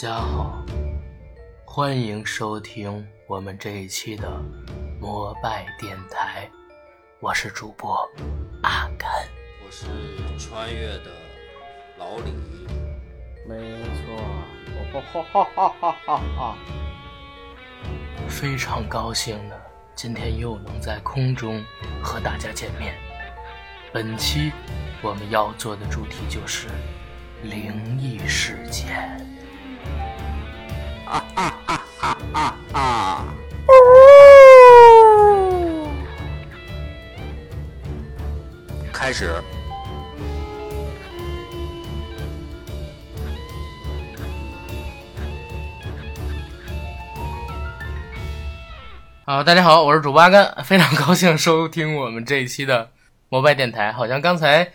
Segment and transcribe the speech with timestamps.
[0.00, 0.64] 大家好，
[1.64, 4.30] 欢迎收听我们这一期的
[5.00, 6.48] 摩拜电台，
[7.18, 8.08] 我是主播
[8.62, 9.10] 阿甘。
[9.66, 9.86] 我是
[10.38, 11.10] 穿越的
[11.98, 12.32] 老李，
[13.48, 14.16] 没错，
[14.92, 16.58] 哈哈哈哈哈哈！
[18.28, 19.56] 非常高兴呢，
[19.96, 21.60] 今天又能在空中
[22.00, 22.94] 和大家见面。
[23.92, 24.52] 本期
[25.02, 26.68] 我们要做的主题就是
[27.42, 29.27] 灵异事件。
[31.08, 33.24] 啊啊啊啊啊啊！
[38.92, 39.42] 开始。
[49.24, 52.90] 好，大家好，我是主播阿甘，非常高兴收听我们这一期的
[53.30, 53.90] 摩拜电台。
[53.92, 54.70] 好像刚才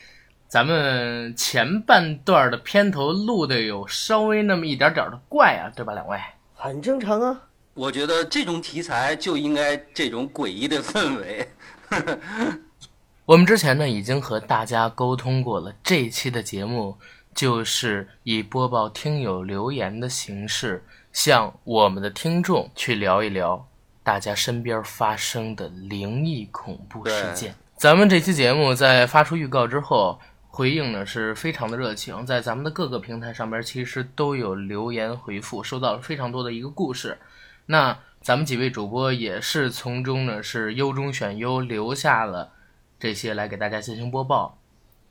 [0.54, 6.16] 咱们前半段的片头录的有稍微那么一点点的怪啊，对吧，两位？
[6.54, 7.42] 很正常啊。
[7.74, 11.50] 我觉得这种题材就应该这种诡异的氛围。
[13.26, 16.96] 我们之前呢已经和大家沟通过了，这一期的节目
[17.34, 23.68] 就是以播报听友留言的形式，向我们的听众去聊一聊
[24.04, 27.56] 大家身边发生的灵异恐怖事件。
[27.76, 30.20] 咱们这期节目在发出预告之后，
[30.56, 37.18] 回应呢是非常的热情，在咱们的各个平台上边其实都有留言回复，收到了非常多的一个故事。
[37.66, 42.52] 那咱们几位主播也是从中呢是优中选优，留下了
[43.00, 44.60] 这些来给大家进行播报。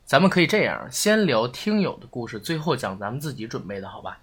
[0.05, 4.19] 咱们可以这样，先聊听友的故事，最后讲咱们自己准备的，好吧？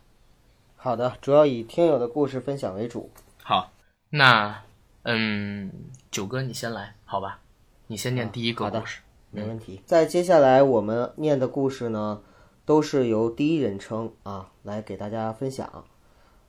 [0.76, 3.12] 好的，主要以听友的故事分享为主。
[3.42, 3.70] 好，
[4.08, 4.62] 那
[5.02, 5.70] 嗯，
[6.10, 7.40] 九哥你先来，好吧？
[7.88, 9.00] 你先念第一个故事。
[9.30, 9.80] 没问题。
[9.86, 12.20] 在接下来我们念的故事呢，
[12.64, 15.84] 都是由第一人称啊来给大家分享。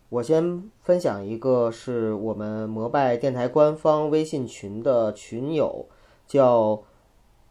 [0.09, 5.88] 我先分享一个是我们摩拜电台官方微信群的群友
[6.28, 6.84] 叫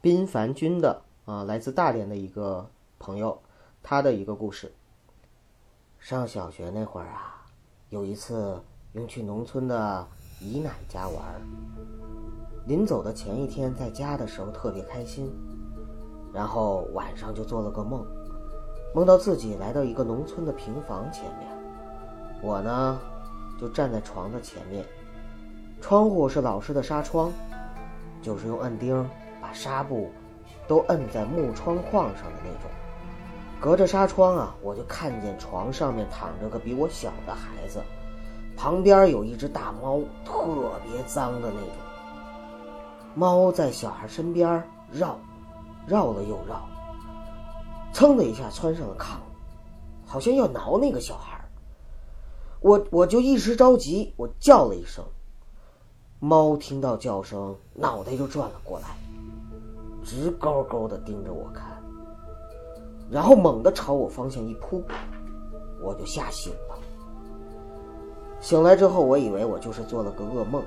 [0.02, 2.68] 宾凡君的啊，来自大连的一个
[2.98, 3.40] 朋友，
[3.82, 4.72] 他的一个故事。
[5.98, 7.46] 上小学那会儿啊，
[7.88, 8.62] 有一次
[8.92, 10.06] 用去农村的
[10.40, 11.40] 姨奶家玩。
[12.70, 15.28] 临走的前一天，在家的时候特别开心，
[16.32, 18.06] 然后晚上就做了个梦，
[18.94, 21.48] 梦到自己来到一个农村的平房前面，
[22.40, 22.96] 我呢
[23.60, 24.84] 就站在床的前面，
[25.80, 27.32] 窗户是老式的纱窗，
[28.22, 29.04] 就是用摁钉
[29.42, 30.08] 把纱布
[30.68, 32.70] 都摁在木窗框上的那种。
[33.60, 37.80] 隔着纱窗啊，我就看见床上面躺着个比我小的孩子，
[38.56, 41.89] 旁边有一只大猫，特别脏的那种。
[43.14, 45.18] 猫在小孩身边绕，
[45.86, 46.68] 绕了又绕，
[47.92, 49.16] 噌的一下窜上了炕，
[50.06, 51.44] 好像要挠那个小孩。
[52.60, 55.04] 我我就一时着急，我叫了一声。
[56.18, 58.88] 猫听到叫声，脑袋就转了过来，
[60.04, 61.82] 直勾勾的盯着我看，
[63.10, 64.84] 然后猛地朝我方向一扑，
[65.82, 66.78] 我就吓醒了。
[68.40, 70.62] 醒来之后，我以为我就是做了个噩梦。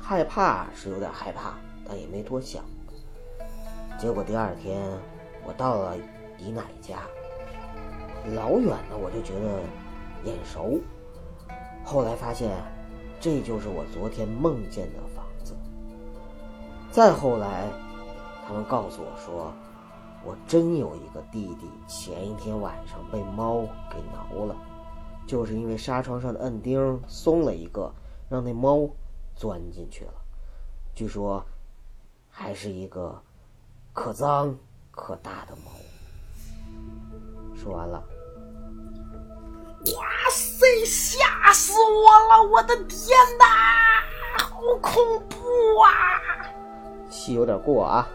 [0.00, 1.54] 害怕是有点害怕，
[1.86, 2.64] 但也没多想。
[3.98, 4.82] 结果第二天，
[5.46, 5.96] 我到了
[6.38, 7.02] 姨奶家，
[8.34, 9.60] 老远的我就觉得
[10.24, 10.80] 眼熟。
[11.84, 12.50] 后来发现，
[13.20, 15.54] 这就是我昨天梦见的房子。
[16.90, 17.68] 再后来，
[18.46, 19.52] 他们告诉我说，
[20.24, 24.56] 我真有一个弟弟，前一天晚上被猫给挠了，
[25.26, 27.92] 就是因为纱窗上的摁钉松了一个，
[28.28, 28.88] 让那猫。
[29.36, 30.12] 钻进去了，
[30.94, 31.44] 据说
[32.36, 33.16] 还是一个
[33.92, 34.54] 可脏
[34.90, 35.70] 可大的猫。
[37.54, 38.02] 说完了，
[39.86, 42.42] 哇塞，吓死我了！
[42.52, 45.36] 我的天哪，好恐怖
[45.80, 46.50] 啊！
[47.08, 48.08] 戏有点过啊。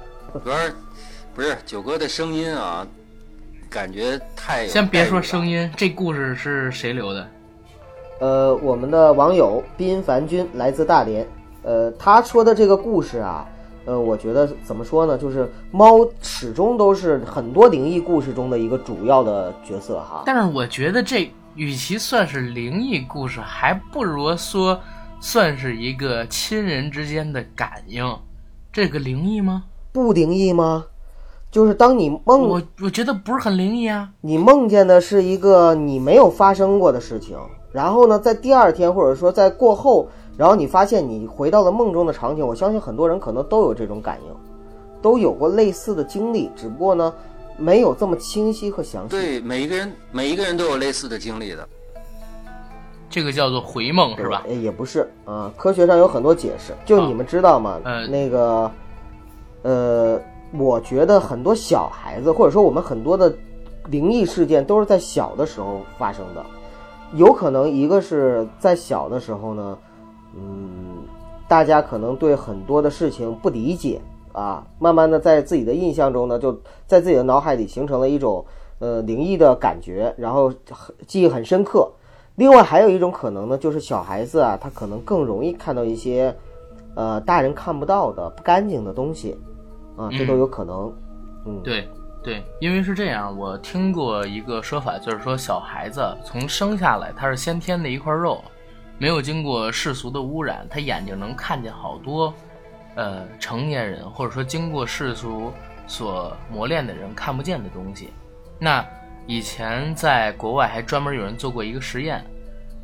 [0.44, 0.76] 主要是
[1.34, 2.86] 不是九哥的声音啊，
[3.70, 7.28] 感觉太先别说声音，这故事是谁留的？
[8.20, 11.26] 呃，我们的网友斌凡君来自大连，
[11.64, 13.48] 呃，他说的这个故事啊，
[13.90, 20.22] 呃，我觉得怎么说呢，就是猫始终都是很多灵异故事中的一个主要的角色哈。
[20.28, 24.80] 但是我觉得这与其算是灵异故事，还不如说
[25.20, 28.06] 算是一个亲人之间的感应。
[28.72, 29.64] 这个灵异吗？
[29.92, 30.86] 不灵异吗？
[31.50, 34.12] 就是当你梦我我觉得不是很灵异啊。
[34.22, 37.36] 你梦见的是一个你没有发生过的事情，
[37.72, 40.08] 然后呢，在第二天或者说在过后，
[40.40, 42.48] 然后你发现你回到了梦中的场景。
[42.48, 44.34] 我相信很多人可能都有这种感应，
[45.02, 47.14] 都有过类似的经历，只不过呢，
[47.58, 49.10] 没有这么清晰和详细。
[49.10, 51.68] 对每一个人，每一个人都有类似的经历的。
[53.10, 54.44] 这个叫做回梦是吧？
[54.48, 56.74] 呃也不是啊，科学上有很多解释。
[56.86, 57.78] 就你们知道吗？
[57.84, 58.72] 呃那个，
[59.64, 60.22] 呃，
[60.54, 63.36] 我觉得很多小孩子，或者说我们很多的
[63.88, 66.46] 灵异事件，都是在小的时候发生的。
[67.16, 69.76] 有可能一个是在小的时候呢，
[70.36, 71.04] 嗯，
[71.48, 74.00] 大家可能对很多的事情不理解
[74.32, 76.52] 啊，慢慢的在自己的印象中呢，就
[76.86, 78.46] 在自己的脑海里形成了一种
[78.80, 81.92] 呃灵异的感觉，然后很记忆很深刻。
[82.36, 86.34] 另外还有一种可能呢，就是小孩子啊，他可能更容易看到一些
[86.96, 89.38] 呃大人看不到的不干净的东西
[89.98, 90.94] 啊，这都有可能。
[91.46, 91.88] 嗯，对
[92.24, 98.42] 对，因为是这样，我听过一个说法，就是说小孩子从生下来他是先天的一块肉，
[99.00, 102.34] 没有经过世俗的污染，他眼睛能看见好多
[102.96, 105.52] 呃成年人或者说经过世俗
[105.88, 108.10] 所磨练的人看不见的东西。
[108.60, 108.86] 那
[109.26, 112.24] 以前在国外还专门有人做过一个实验，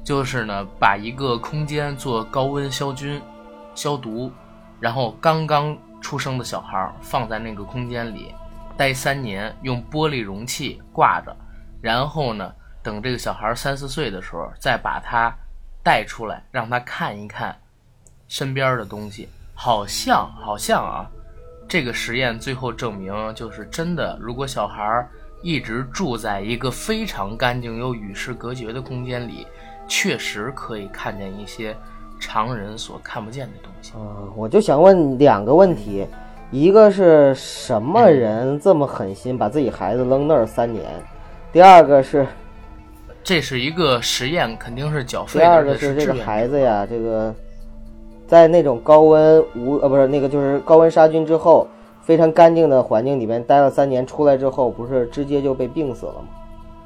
[0.04, 3.22] 就是呢把一个空间做高温消菌、
[3.76, 4.32] 消毒，
[4.80, 8.34] 然后刚刚出生的小孩放在那个空间里。
[8.78, 11.36] 待三年，用玻璃容器挂着，
[11.82, 12.54] 然后呢，
[12.84, 15.34] 等这个小孩三四岁的时候，再把他
[15.86, 17.56] 带出来，让他看一看
[18.28, 19.30] 身边的东西。
[19.54, 21.06] 好像，好像啊，
[21.68, 24.18] 这个实验最后证明，就是真的。
[24.20, 25.08] 如果小孩
[25.44, 29.46] 一直住在一个非常干净又与世隔绝的空间里，
[29.88, 31.78] 确实可以看见一些
[32.20, 33.94] 常人所看不见的东西。
[33.96, 36.08] 嗯，我就想问两个问题，
[36.50, 40.84] 一个是什么人这么狠心把自己孩子扔那儿三年？
[41.54, 42.28] 第二个是，
[43.26, 47.34] 这是一个实验，肯定是缴费第二个是这个孩子呀，这个
[48.28, 51.68] 在那种高温无呃不是那个就是高温杀菌之后，
[52.04, 56.28] 非常干净的环境里面待了三年，出来之后不是直接就被病死了吗？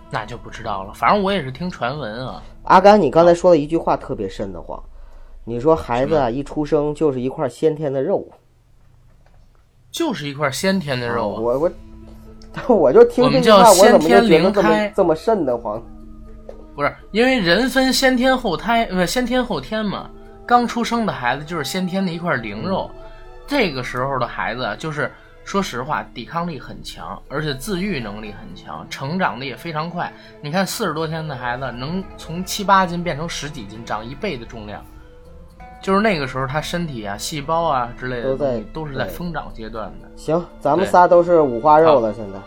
[0.09, 0.93] 那就不知道了。
[0.93, 2.41] 反正我也是听传闻啊。
[2.63, 4.81] 阿甘，你刚才说了一句话特别瘆得慌，
[5.43, 8.25] 你说孩子啊一出生就是一块先天的肉，
[9.91, 11.41] 就是一块先天的肉啊。
[11.41, 11.71] 我我
[12.75, 15.83] 我就听这句话，叫我怎么就觉得这么这么瘆得慌？
[16.79, 20.09] 不是，因为人分先天后胎，不是先天后天嘛。
[20.45, 22.89] 刚出生的孩子就是先天的一块灵肉，
[23.45, 25.11] 这个时候的孩子就是
[25.43, 30.09] 说实话，抵抗力很强，而且自愈能力很强，成长的也非常快。
[30.41, 34.81] 你看四十多天的孩子能从七八斤变成十几斤，长一倍的重量，
[35.81, 40.09] 就是那个时候他身体啊、细胞啊之类的都在都是在疯长阶段的。
[40.15, 42.39] 行，咱们仨都是五花肉了，现在。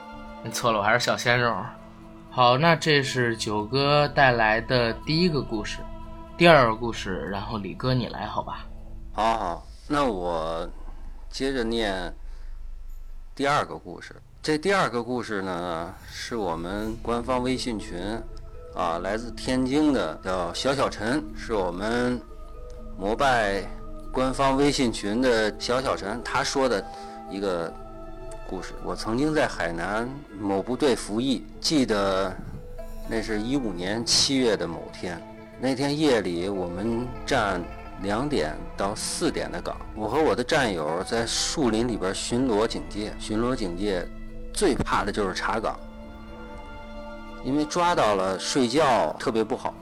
[0.42, 1.54] 你错了，我还是小鲜肉。
[2.34, 5.80] 好，那这是九哥带来的第一个故事，
[6.34, 8.64] 第二个故事，然后李哥你来，好吧？
[9.12, 10.66] 好好，那我
[11.28, 12.10] 接着念
[13.34, 14.16] 第二个故事。
[14.40, 18.00] 这第二个故事呢，是我们官方微信群
[18.74, 22.18] 啊，来自天津的叫小小陈，是我们
[22.98, 23.62] 摩拜
[24.10, 26.82] 官方微信群的小小陈，他说的
[27.30, 27.70] 一个
[28.52, 28.74] 故事。
[28.84, 30.06] 我曾经在海南
[30.38, 32.30] 某部队服役，记得
[33.08, 35.18] 那是一五年七月的某天，
[35.58, 37.64] 那天夜里我们站
[38.02, 43.14] 两点到四点的岗，我和我的战友在树林里边巡逻警戒。
[43.18, 44.06] 巡逻警戒
[44.52, 45.80] 最怕的就是查岗，
[47.42, 49.72] 因为抓到了睡觉特别不好，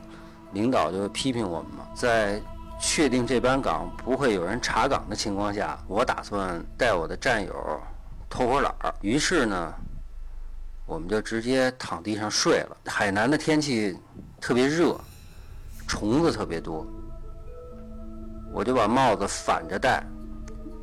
[0.53, 1.85] 领导就批评我们嘛。
[1.93, 2.41] 在
[2.81, 7.81] 确定这班岗不会有人查岗的情况下，我打算带我的战友
[8.31, 8.95] 偷会懒儿。
[9.03, 9.75] 于是呢，
[10.87, 12.77] 我们就直接躺地上睡了。
[12.87, 13.99] 海南的天气
[14.41, 14.99] 特别热，
[15.87, 16.87] 虫子特别多。
[18.53, 20.03] 我就把帽子反着戴，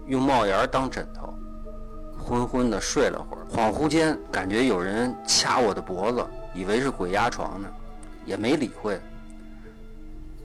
[0.07, 1.33] 用帽檐当枕头，
[2.17, 3.45] 昏昏的睡了会儿。
[3.49, 7.67] 恍惚间感觉有人掐我的脖子，以为是鬼压床呢，
[8.25, 8.99] 也没理会。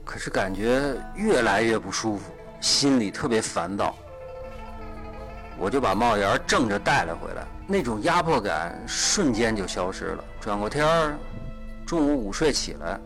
[0.05, 3.95] 可是感觉越来越不舒服，心里特别烦躁。
[5.57, 10.23] 我就把帽檐正着戴了回来，那种压迫感瞬间就消失了。
[10.41, 11.17] 转过天儿，
[11.85, 12.99] 中午午睡起来，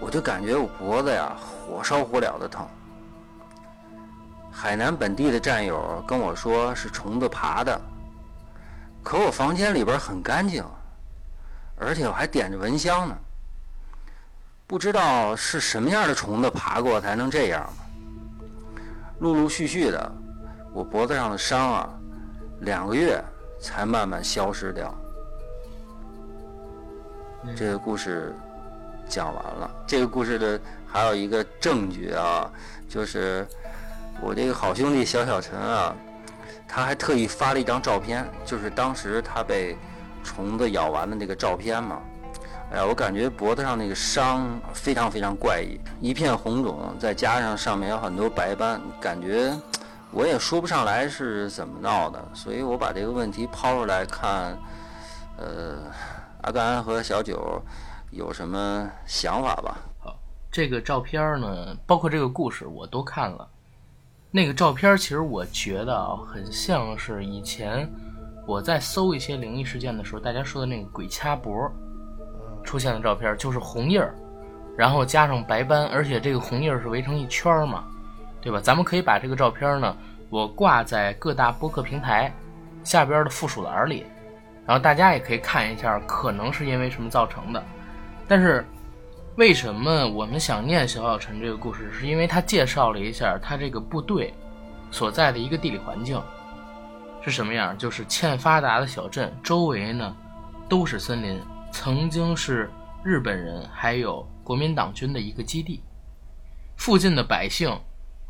[0.00, 2.66] 我就感觉我脖子呀火烧火燎的疼。
[4.50, 7.80] 海南本地的战友跟我说是虫子爬的，
[9.04, 10.64] 可我房间里边很干净，
[11.76, 13.16] 而且我还点着蚊香呢。
[14.66, 17.66] 不知道是什么样的虫子爬过才能这样。
[19.20, 20.12] 陆陆续续的，
[20.72, 21.88] 我脖子上的伤啊，
[22.60, 23.22] 两个月
[23.60, 24.94] 才慢慢消失掉。
[27.56, 28.34] 这个故事
[29.08, 29.70] 讲完了。
[29.86, 32.50] 这个故事的还有一个证据啊，
[32.88, 33.46] 就是
[34.20, 35.94] 我这个好兄弟小小陈啊，
[36.68, 39.76] 他还特意发了一张照片，就是当时他被
[40.22, 42.00] 虫子咬完的那个照片嘛。
[42.70, 49.56] 哎呀，我感觉脖子上那个伤非常非常怪异，一片红肿，再加上上面有很多白斑，感觉
[50.10, 54.58] 我也说不上来是怎么闹的，所以我把这个问题抛出来看，
[55.36, 55.78] 呃，
[56.42, 57.60] 阿甘和小九
[58.10, 59.76] 有什么想法吧？
[59.98, 60.18] 好，
[60.50, 63.46] 这个照片呢，包括这个故事我都看了。
[64.30, 67.90] 那个照片其实我觉得啊，很像是以前
[68.46, 71.70] 我在搜一些灵异事件的时候，大家说的那个鬼掐脖
[72.64, 74.14] 出现的照片，就是红印儿，
[74.76, 77.84] 然后加上白斑，而且这个红印儿是围成一圈儿嘛，
[78.40, 78.60] 对吧？
[78.60, 79.96] 咱们可以把这个照片呢，
[80.30, 82.32] 我挂在各大播客平台
[82.84, 84.04] 下边的附属栏里，
[84.66, 87.62] 然后大家也可以看一下，可能是因为什么造成的。
[88.26, 88.64] 但是
[89.36, 94.32] 为什么我们想念小小陈这个故事，是因为他介绍了一下他这个部队
[94.90, 96.20] 所在的一个地理环境
[97.22, 100.16] 是什么样，就是欠发达的小镇，周围呢
[100.68, 101.40] 都是森林。
[101.70, 102.70] 曾经是
[103.04, 105.82] 日本人还有国民党军的一个基地，
[106.76, 107.70] 附近的百姓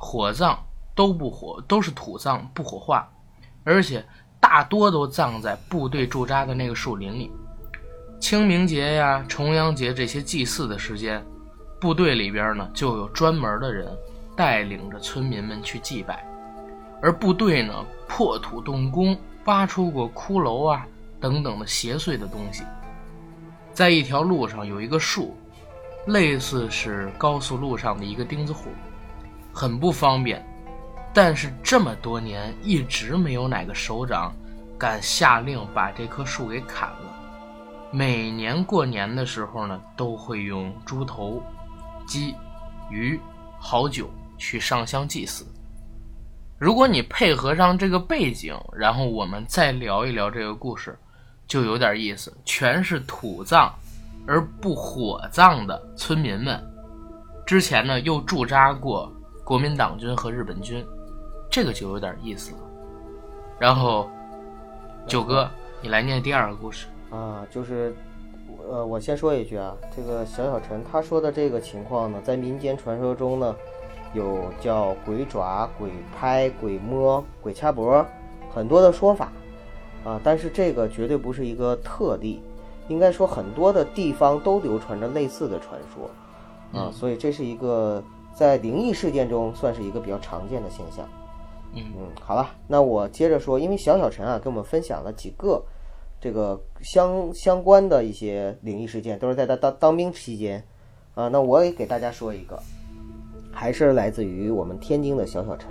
[0.00, 0.58] 火葬
[0.94, 3.06] 都不火，都是土葬不火化，
[3.64, 4.02] 而且
[4.40, 7.30] 大多都葬在部队驻扎的那个树林里。
[8.20, 11.22] 清明节呀、重阳节这些祭祀的时间，
[11.80, 13.86] 部队里边呢就有专门的人
[14.36, 16.24] 带领着村民们去祭拜，
[17.02, 20.86] 而部队呢破土动工，挖出过骷髅啊
[21.20, 22.62] 等等的邪祟的东西。
[23.72, 25.36] 在一条路上有一个树，
[26.06, 28.70] 类似是高速路上的一个钉子户，
[29.58, 30.40] 很不方便。
[31.12, 34.32] 但是这么多年一直没有哪个首长
[34.78, 37.12] 敢下令把这棵树给砍了。
[37.90, 41.42] 每年过年的时候呢，都会用猪头、
[42.06, 42.36] 鸡、
[42.88, 43.18] 鱼、
[43.58, 45.44] 好酒去上香祭祀。
[46.56, 50.96] 如果你配合上这个背景，然后我们再聊一聊这个故事。
[51.48, 53.74] 就有点意思，全是土葬
[54.24, 56.62] 而不火葬的村民们，
[57.44, 59.10] 之前呢又驻扎过
[59.48, 60.86] 国民党军和日本军，
[61.50, 62.58] 这个就有点意思了。
[63.58, 64.06] 然后，
[65.06, 65.50] 九哥，
[65.80, 67.96] 你来念第二个故事啊，就是
[68.70, 73.56] 呃，我先说一句啊，这个小小陈他说的这个情况呢，在民间传说中呢，
[74.12, 78.04] 有叫鬼爪、鬼拍、鬼摸、鬼掐脖，
[78.54, 79.32] 很多的说法。
[80.04, 82.42] 啊，但是这个绝对不是一个特例，
[82.88, 88.04] 应该说很多的地方都流传着类似的传说，啊，所以这是一个
[88.38, 91.04] 在灵异事件中算是一个比较常见的现象。
[91.75, 95.61] 嗯嗯，好了，那我接着说，因为小小陈啊跟我们分享了几个
[96.21, 100.64] 这个相相关的一些灵异事件，都是在他当当兵期间，
[101.16, 102.57] 啊，那我也给大家说一个，
[103.50, 105.71] 还是来自于我们天津的小小陈。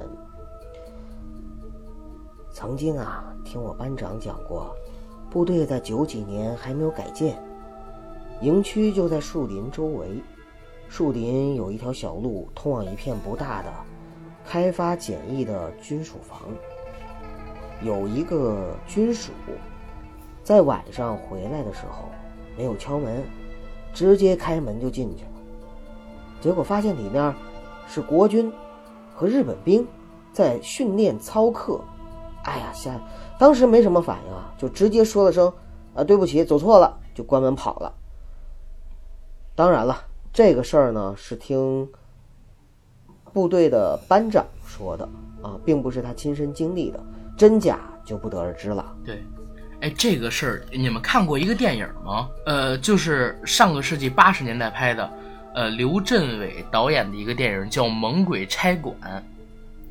[2.52, 4.76] 曾经啊，听我班长讲过，
[5.30, 7.42] 部队在九几年还没有改建，
[8.42, 10.22] 营区就在树林周围。
[10.90, 13.72] 树林有一条小路通往一片不大的、
[14.46, 16.42] 开发简易的军属房。
[17.84, 19.32] 有一个军属
[20.44, 22.10] 在晚上回来的时候，
[22.58, 23.24] 没有敲门，
[23.94, 25.32] 直接开门就进去了。
[26.42, 27.36] 结果发现里面
[27.88, 28.52] 是国军
[29.14, 29.86] 和日本兵
[30.32, 31.80] 在训练操课。
[32.44, 33.00] 哎呀，吓！
[33.38, 35.52] 当时没什么反应啊，就直接说了声
[35.94, 37.94] “啊，对不起，走错了”，就关门跑了。
[39.54, 40.07] 当然了，
[40.38, 41.90] 这个事儿呢是听
[43.34, 45.04] 部队的班长说的
[45.42, 47.04] 啊，并不是他亲身经历的，
[47.36, 48.86] 真假就不得而知了。
[49.04, 49.24] 对，
[49.82, 52.30] 哎，这个事儿你们看过一个电影吗？
[52.46, 55.12] 呃，就是上个世纪八十年代拍的，
[55.56, 58.96] 呃，刘镇伟导演的一个电影叫《猛鬼差馆》。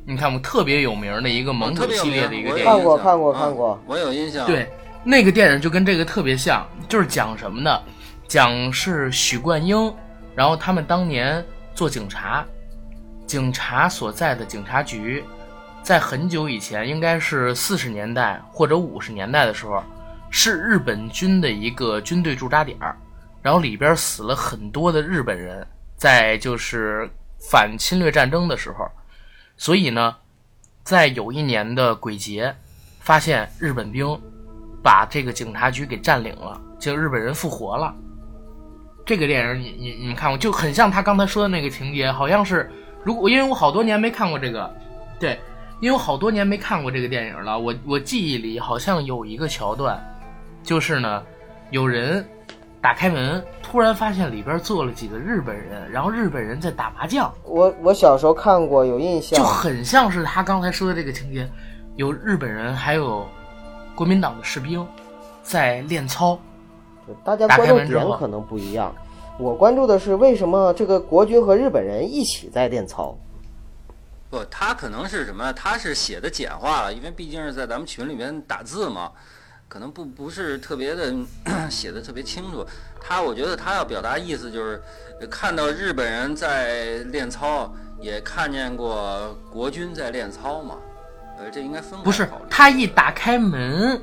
[0.05, 4.47] 你看过特别有名的一个猛鬼系列的一个电影，看过看过看过，我有印象。
[4.47, 4.71] 对，
[5.03, 7.77] 那个电影就跟这个特别像，就是讲什么呢？
[8.29, 9.93] 讲是许冠英，
[10.37, 12.45] 然后他们当年做警察，
[13.25, 15.23] 警察所在的警察局，
[15.81, 19.83] 在很久以前，应该是四十年代或者五十年代的时候，
[20.29, 22.95] 是日本军的一个军队驻扎点儿，
[23.41, 25.65] 然后里边死了很多的日本人，
[25.95, 28.87] 在就是反侵略战争的时候。
[29.57, 30.15] 所以呢，
[30.83, 32.55] 在有一年的鬼节，
[32.99, 34.07] 发现日本兵
[34.83, 37.91] 把这个警察局给占领了，就日本人复活了。
[39.07, 42.69] 这个电影你你你们看过，就很像他刚才说的那个情节，好像是
[43.03, 44.71] 如果因为我好多年没看过这个，
[45.19, 45.39] 对，
[45.79, 49.99] 因为我好多年没看过这个电影了，我我记忆里好像有一个桥段，
[50.61, 51.23] 就是呢，
[51.71, 52.23] 有人。
[52.79, 57.33] 打开门，突然发现里边坐了几个日本人，然后日本人在打麻将。
[57.43, 61.49] 我我小时候看过，有印象，就很像是他刚才说的这个情节，
[61.95, 63.27] 有日本人，还有
[63.95, 64.87] 国民党的士兵
[65.41, 66.39] 在练操。
[67.23, 68.93] 大家关注点可能不一样。
[69.39, 73.15] 我关注的是为什么这个国军和日本人一起在练操？
[74.29, 75.53] 不，他可能是什么？
[75.53, 79.11] 他是写的简化了，因为毕竟是在咱们群里面打字嘛，
[79.67, 81.13] 可能不不是特别的
[81.69, 82.65] 写的特别清楚。
[82.99, 84.81] 他我觉得他要表达意思就是，
[85.21, 87.71] 呃看到日本人在练操，
[88.01, 90.75] 也看见过国军在练操嘛。
[91.39, 94.01] 呃，这应该分不是他一打开门，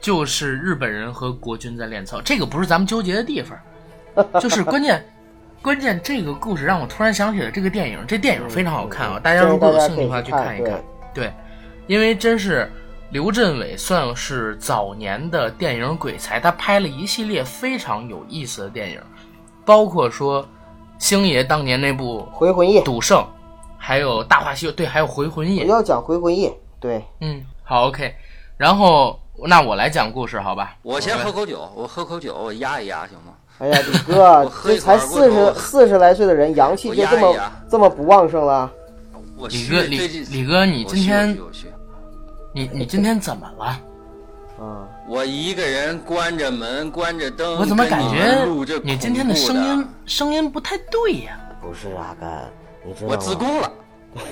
[0.00, 3.58] 就是日本人和国军在练操，这个不是咱们纠结的地方，
[4.40, 5.04] 就是关键。
[5.60, 9.14] 关键这个故事让我突然想起了这个电影，这电影非常好看啊！
[9.16, 10.80] 嗯大家如果有兴趣的话去看一看。
[11.12, 11.32] 对，
[11.88, 12.70] 因为真是
[13.10, 19.00] 刘镇伟算是早年的电影鬼才，他拍了一系列非常有意思的电影，
[19.64, 20.48] 包括说
[21.00, 23.18] 星爷当年那部回魂夜《赌圣》，
[23.76, 25.68] 还有《大话西游》，对，还有《回魂夜我》。
[25.70, 28.14] 要讲回魂夜，对，嗯，好，OK。
[28.56, 30.76] 然后那我来讲故事，好吧？
[30.82, 33.34] 我先喝口酒，我喝口酒，我压一压行吗？
[33.58, 38.70] 哎呀，李哥我，喝一这才四十四十来岁的人，阳气就这么压压这么不旺盛了。
[39.48, 39.98] 李哥，李
[40.30, 41.38] 李哥，你今天
[42.52, 43.80] 你你今天怎么了？
[44.60, 48.44] 嗯，我一个人关着门，关着灯，我怎么感觉
[48.82, 51.38] 你今天的声音声音不太对呀？
[51.60, 52.50] 不是阿甘，
[52.84, 53.16] 你知道我？
[53.16, 53.72] 自宫了，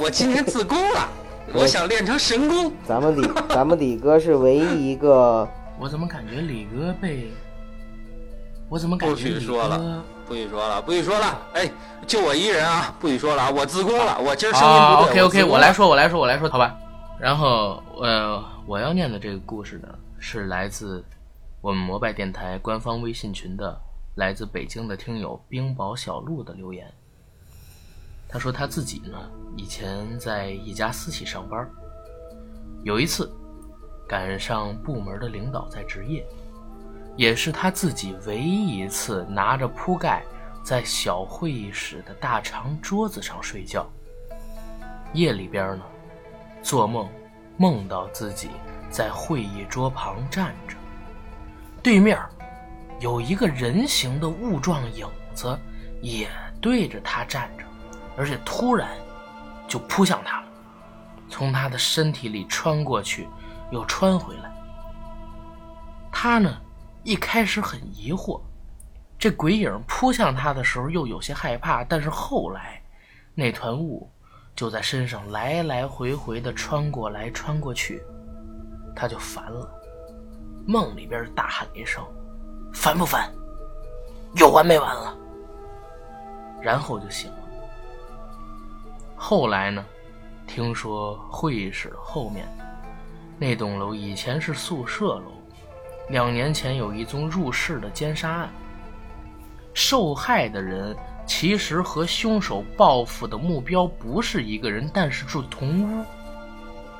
[0.01, 1.09] 我今天自宫了，
[1.55, 2.73] 我想练成神功。
[2.85, 5.49] 咱们李咱们李哥是唯一一个，
[5.79, 7.31] 我怎么感觉李哥被？
[8.69, 10.03] 我怎么感觉李许说了？
[10.27, 11.71] 不许说了，不许说了，哎，
[12.05, 15.23] 就我一人啊，不许说了啊，我自宫了，我今儿声音啊，OK 不对。
[15.23, 15.55] OK，自宫了。
[15.55, 16.77] 我来说，我来说，我来说，好吧。
[17.21, 19.89] 然后呃，我要念的这个故事呢，
[20.19, 21.05] 是来自
[21.61, 23.81] 我们摩拜电台官方微信群的
[24.17, 26.93] 来自北京的听友冰雹小鹿的留言。
[28.37, 29.19] 他说他自己呢，
[29.57, 31.67] 以前在一家私企上班，
[32.83, 33.35] 有一次
[34.07, 36.23] 赶上部门的领导在值夜，
[37.17, 40.23] 也是他自己唯一一次拿着铺盖
[40.63, 43.91] 在小会议室的大长桌子上睡觉。
[45.15, 45.85] 夜里边呢，
[46.61, 47.09] 做梦
[47.57, 48.51] 梦到自己
[48.91, 50.77] 在会议桌旁站着，
[51.83, 52.21] 对面
[53.01, 55.59] 有一个人形的雾状影子
[56.03, 56.29] 也
[56.61, 57.51] 对着他站，
[58.17, 58.89] 而且突然
[59.69, 60.47] 就扑向他了，
[61.29, 63.29] 从他的身体里穿过去，
[63.71, 64.51] 又穿回来。
[66.11, 66.57] 他呢，
[67.03, 68.41] 一开始很疑惑，
[69.19, 72.81] 这鬼影扑向他的时候又有些害怕，但是后来，
[73.35, 74.11] 那团雾
[74.55, 78.03] 就在身上来来回回的穿过来穿过去，
[78.95, 79.69] 他就烦了，
[80.67, 82.03] 梦里边大喊一声
[82.73, 83.31] ：“烦不烦？
[84.37, 85.15] 有完没完了？”
[86.63, 87.39] 然后就醒了。
[89.29, 89.85] 后来呢，
[90.47, 92.47] 听说会议室后面
[93.41, 95.33] 那栋楼以前是宿舍楼，
[96.11, 98.49] 两年前有一宗入室的奸杀案，
[99.75, 106.05] 受害的人其实和凶手报复的目标不是一个人，但是住同屋，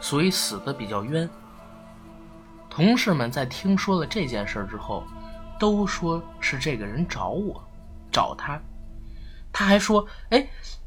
[0.01, 1.31] 所以死的比较冤。
[2.69, 5.05] 同事们在听说了这件事之后，
[5.61, 7.63] 都说是这个人找我，
[8.11, 8.61] 找他。
[9.53, 10.47] 他还说：“哎，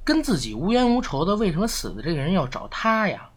[0.10, 3.30] 跟自己无冤无仇的，为什么死的这个人要找他呀？”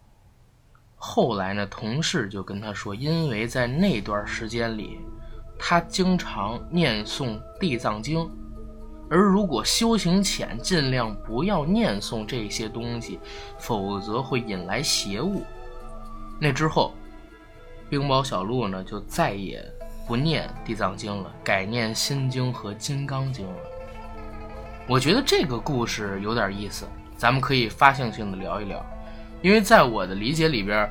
[0.97, 4.97] 后来呢，同事就跟他说，因为在那段时间里，
[5.59, 8.21] 他经常念诵《地藏经》，
[9.07, 13.19] 而如果修行浅，尽量不要念诵这些东西，
[13.59, 15.43] 否则会引来邪物。
[16.39, 16.95] 那之后，
[17.87, 19.63] 冰雹小鹿呢就再也
[20.07, 23.72] 不念《地藏经》了，改念《心经》和《金刚经》了。
[24.87, 28.85] 我觉得这个故事有点意思，咱们可以发性性的聊一聊。
[29.41, 30.85] 因为在我的理解里边，《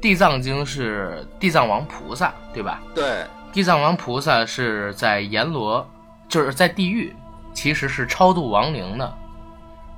[0.00, 2.80] 地藏经》是地藏王菩萨，对吧？
[2.94, 5.84] 对，地藏王菩萨是在阎罗，
[6.28, 7.12] 就是在地狱，
[7.52, 9.18] 其实是超度亡灵的。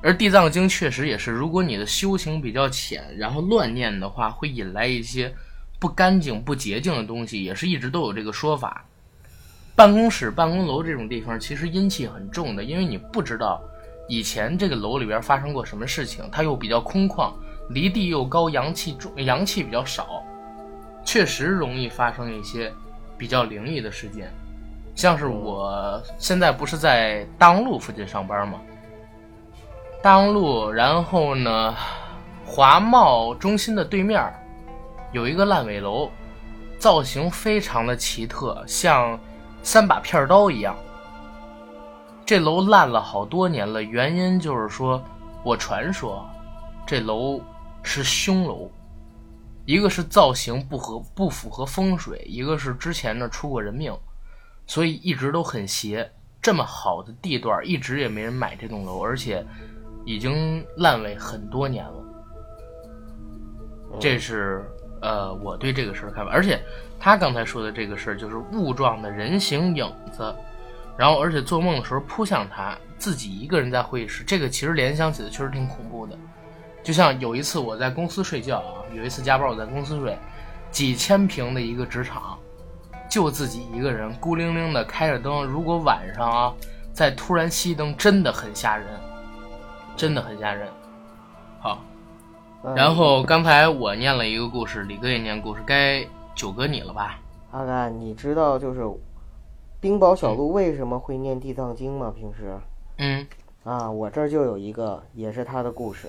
[0.02, 5.34] 而《地藏经》确实也是，如果你的修行比较浅，然后乱念的话，会引来一些
[5.78, 8.84] 不干净、不洁净的东西，也是一直都有这个说法。
[9.76, 13.62] 办公室、办公楼这种地方，其实阴气很重的，因为你不知道
[14.08, 17.30] 以前这个楼里边发生过什么事情，它又比较空旷，
[17.68, 20.22] 离地又高，阳气重，阳气比较少，
[21.04, 22.72] 确实容易发生一些
[23.18, 24.32] 比较灵异的事件。
[24.94, 28.58] 像是我现在不是在大望路附近上班吗？
[30.02, 31.74] 大望路，然后呢，
[32.46, 34.32] 华贸中心的对面
[35.12, 36.10] 有一个烂尾楼，
[36.78, 39.20] 造型非常的奇特，像
[39.66, 40.76] 三把片刀一样。
[42.24, 45.02] 这楼烂了好多年了，原因就是说，
[45.42, 46.24] 我传说
[46.86, 47.40] 这楼
[47.82, 48.70] 是凶楼，
[49.64, 53.92] 一个是造型不合不符合风水，一个是之前呢出过人命，
[54.68, 56.08] 所以一直都很邪。
[56.40, 59.44] 这么好的地段，一直也没人买这栋楼，而且
[60.04, 62.04] 已经烂尾很多年了。
[63.98, 64.64] 这是
[65.00, 66.60] 呃我对这个事儿看法，而且
[66.98, 70.34] 他刚才说的这个事儿就是雾状的人形影子，
[70.96, 76.16] 然后而且做梦的时候扑向他，自己一个人在会议室，这个其实联想起来确实挺恐怖的。
[76.82, 80.16] 就像有一次我在公司睡觉啊，有一次加班我在公司睡，
[80.70, 82.38] 几千平的一个职场，
[83.10, 86.54] 就自己一个人孤零零的开着灯，如果晚上啊
[86.92, 88.86] 再突然熄灯，真的很吓人，
[89.96, 90.68] 真的很吓人。
[92.62, 92.74] 好。
[92.74, 97.18] 然后刚才我念了一个故事，李哥也念故事，该九哥你了吧？
[97.50, 98.82] 阿甘，你知道就是
[99.80, 102.12] 冰雹小鹿为什么会念地藏经吗？
[102.14, 102.58] 平时？
[102.98, 103.26] 嗯。
[103.64, 106.08] 啊，我这儿就有一个，也是他的故事。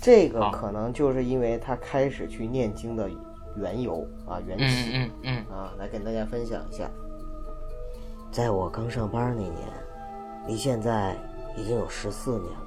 [0.00, 3.10] 这个可能就是因为他开始去念经的
[3.56, 4.90] 缘由啊，缘起。
[4.94, 6.88] 嗯嗯啊，来跟大家分享一下。
[8.30, 9.54] 在我刚上班那年，
[10.46, 11.16] 离现在
[11.56, 12.66] 已经有十四年了。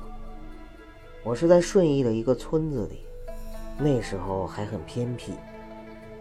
[1.24, 3.05] 我是在顺义的一个村子里。
[3.78, 5.34] 那时候还很偏僻，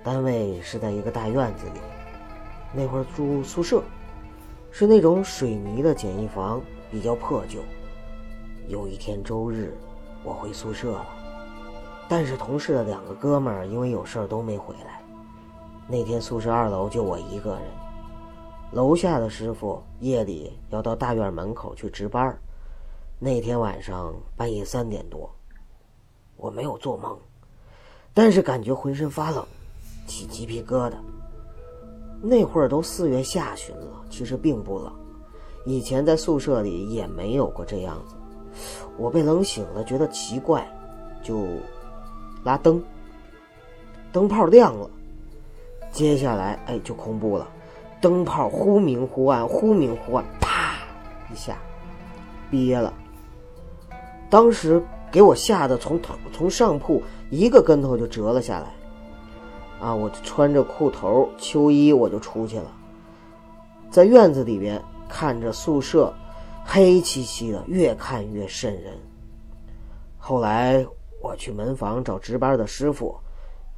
[0.03, 1.81] 单位是在一个大院子里。
[2.73, 3.83] 那会儿住宿舍，
[4.73, 7.61] 是那种水泥的简易房，比较破旧。
[8.67, 9.73] 有一天周日，
[10.25, 11.07] 我回宿舍了，
[12.09, 15.01] 但是同事的两个哥们儿因为有事儿都没回来。
[15.87, 17.63] 那天宿舍二楼就我一个人，
[18.73, 22.37] 楼下的师傅夜里要到大院门口去值班。
[23.21, 25.31] 那天晚上半夜三点多，
[26.37, 27.17] 我没有做梦。
[28.17, 29.45] 但是感觉浑身发冷，
[30.07, 30.95] 起鸡皮疙瘩。
[32.23, 34.93] 那会儿都四月下旬了，其实并不冷。
[35.67, 38.15] 以前在宿舍里也没有过这样子。
[38.97, 40.65] 我被冷醒了，觉得奇怪，
[41.25, 41.45] 就
[42.45, 42.81] 拉灯，
[44.13, 44.89] 灯泡亮了。
[45.91, 47.49] 接下来，哎，就恐怖了，
[48.01, 50.77] 灯泡忽明忽暗，忽明忽暗，啪
[51.33, 51.59] 一下，
[52.49, 52.95] 憋了。
[54.31, 54.81] 当时。
[55.15, 57.01] 给我吓得从头从上铺
[57.31, 59.95] 一个跟头就折了下来，啊！
[59.95, 62.67] 我就穿着裤头秋衣我就出去了，
[63.93, 66.13] 在院子里边看着宿舍
[66.65, 68.99] 黑漆漆的，越看越瘆人。
[70.19, 70.85] 后来
[71.23, 73.17] 我去门房找值班的师傅，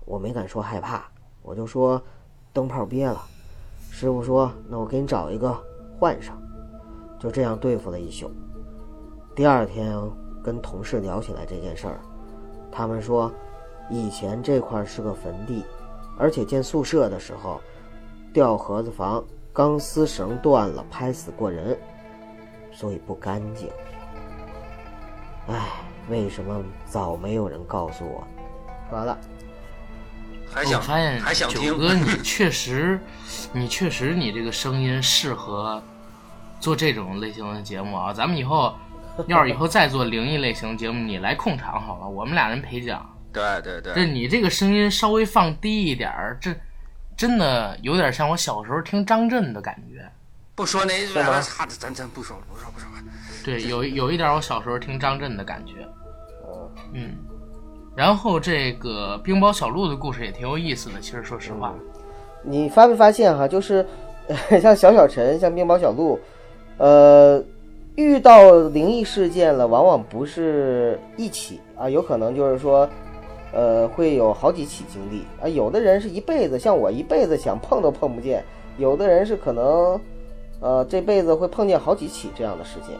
[0.06, 1.04] 我没敢说害怕，
[1.42, 2.02] 我就说
[2.54, 3.20] 灯泡憋了。
[3.90, 5.54] 师傅说：“那我给你找一个
[5.98, 6.34] 换上。”
[7.20, 8.30] 就这样对付了一宿。
[9.34, 9.94] 第二天。
[10.46, 11.98] 跟同事聊起来这件事儿，
[12.70, 13.32] 他们说，
[13.90, 15.64] 以前这块是个坟地，
[16.16, 17.60] 而且建宿舍的时候，
[18.32, 21.76] 吊盒子房钢丝绳断了，拍死过人，
[22.72, 23.68] 所以不干净。
[25.48, 28.24] 唉，为什么早没有人告诉我？
[28.92, 29.18] 完了，
[30.48, 33.00] 还想发现还想九哥，你确实，
[33.52, 35.82] 你确实，你这个声音适合
[36.60, 38.12] 做这种类型的节目啊！
[38.12, 38.72] 咱们以后。
[39.28, 43.04] 要是以后再做灵异类型节目，你来控场好了，我们俩人陪讲。
[43.32, 46.54] 对对对，这你这个声音稍微放低一点儿，这
[47.16, 50.06] 真的有点像我小时候听张震的感觉。
[50.54, 52.88] 不说那，咱咱咱不说了，不说不说。
[53.44, 55.86] 对，有有一点我小时候听张震的感觉。
[56.92, 57.14] 嗯，
[57.94, 61.74] 然后这个冰雹小鹿的故事也挺有意思的，其实说实话。
[62.42, 63.46] 你发没发现哈？
[63.46, 63.86] 就是
[64.62, 66.18] 像小小陈，像冰雹小鹿，
[66.78, 67.42] 呃。
[67.96, 72.88] 遇到灵异事件了，往往不是一起啊，有可能就是说，
[73.52, 75.48] 呃，会有好几起经历啊。
[75.48, 78.42] 有的人是一辈子，像我一辈子想碰都碰不见；
[78.76, 79.98] 有的人是可能，
[80.60, 82.90] 呃，这辈子会碰见好几起这样的事件。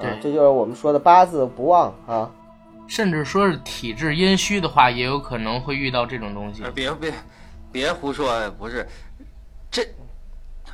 [0.00, 2.30] 对，这就是我们说的八字不旺啊。
[2.86, 6.62] 甚至说是体质阴虚的话，也有可能会遇到这种东西。
[6.72, 7.12] 别别
[7.72, 8.86] 别胡说，不是
[9.72, 9.82] 这，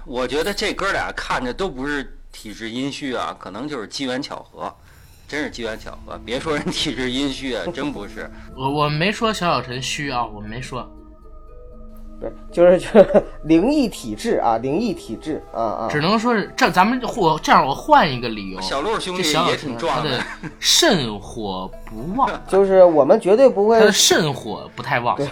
[0.05, 2.19] 我觉得这哥俩看着都不是。
[2.33, 4.73] 体质阴虚啊，可能就是机缘巧合，
[5.29, 6.19] 真是机缘巧合。
[6.25, 8.31] 别说人体质阴虚啊，真不是。
[8.57, 10.89] 我我没说小小陈虚啊，我没说。
[12.21, 15.89] 对，就是就是灵异体质啊，灵异体质啊啊。
[15.91, 18.61] 只能说是这，咱们或这样，我换一个理由。
[18.61, 20.23] 小鹿兄弟也挺壮的，
[20.61, 22.31] 肾火不旺。
[22.47, 23.81] 就是我们绝对不会。
[23.81, 25.17] 他的肾火不太旺。
[25.17, 25.27] 对，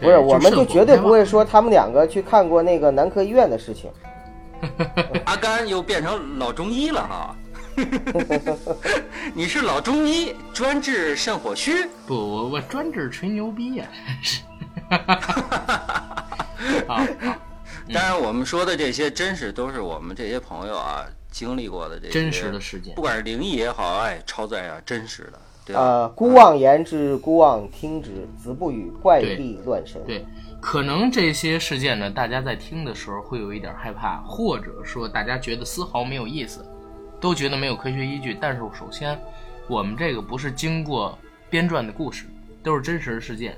[0.00, 3.88] 不是，我们就绝对不会说他们两个去看过那个男科医院的事情。
[5.26, 7.36] 阿甘又变成老中医了哈，
[9.34, 11.86] 你是老中医，专治肾火虚？
[12.06, 13.86] 不，我我专治吹牛逼呀！
[16.88, 17.06] 啊，
[17.92, 25.40] 当然我们说的这些，真是都是我们这些朋友啊经历过的这些真实的事件，不管是灵异也好，哎，超载啊，真实的。
[25.64, 30.02] 对啊，孤妄言之，孤妄听之，子不语怪力乱神。
[30.06, 30.24] 对。
[30.62, 36.64] 可能这些事件呢，大家在听的时候会有一点害怕，或者说大家觉得丝毫没有意思，
[37.20, 38.38] 都觉得没有科学依据。
[38.40, 39.20] 但是首先，
[39.66, 41.18] 我们这个不是经过
[41.50, 42.26] 编撰的故事，
[42.62, 43.56] 都是真实的事件，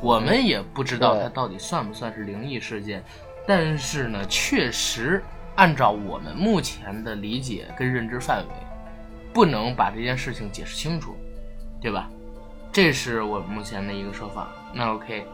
[0.00, 3.02] 我们也不知道它到底算不算是灵异事件。
[3.46, 5.22] 但是呢，确实
[5.54, 8.54] 按照我们目前的理解跟认知范围，
[9.32, 11.14] 不能把这件事情解释清楚，
[11.80, 12.10] 对吧？
[12.72, 14.48] 这是我目前的一个说法。
[14.74, 15.24] 那 OK。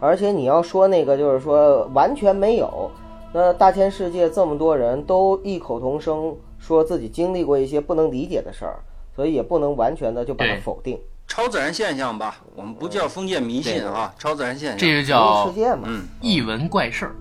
[0.00, 2.90] 而且你要说那个，就是说完全没有，
[3.32, 8.78] 那大千世界这么多人都异口同声说自己经历过一些不能理解的事儿，
[9.14, 11.00] 所以也不能完全的就把它否定。
[11.26, 17.14] 超自然现象吧，我们不叫封建迷信啊，超自然现象，这就叫世界嘛，嗯，异闻怪事儿，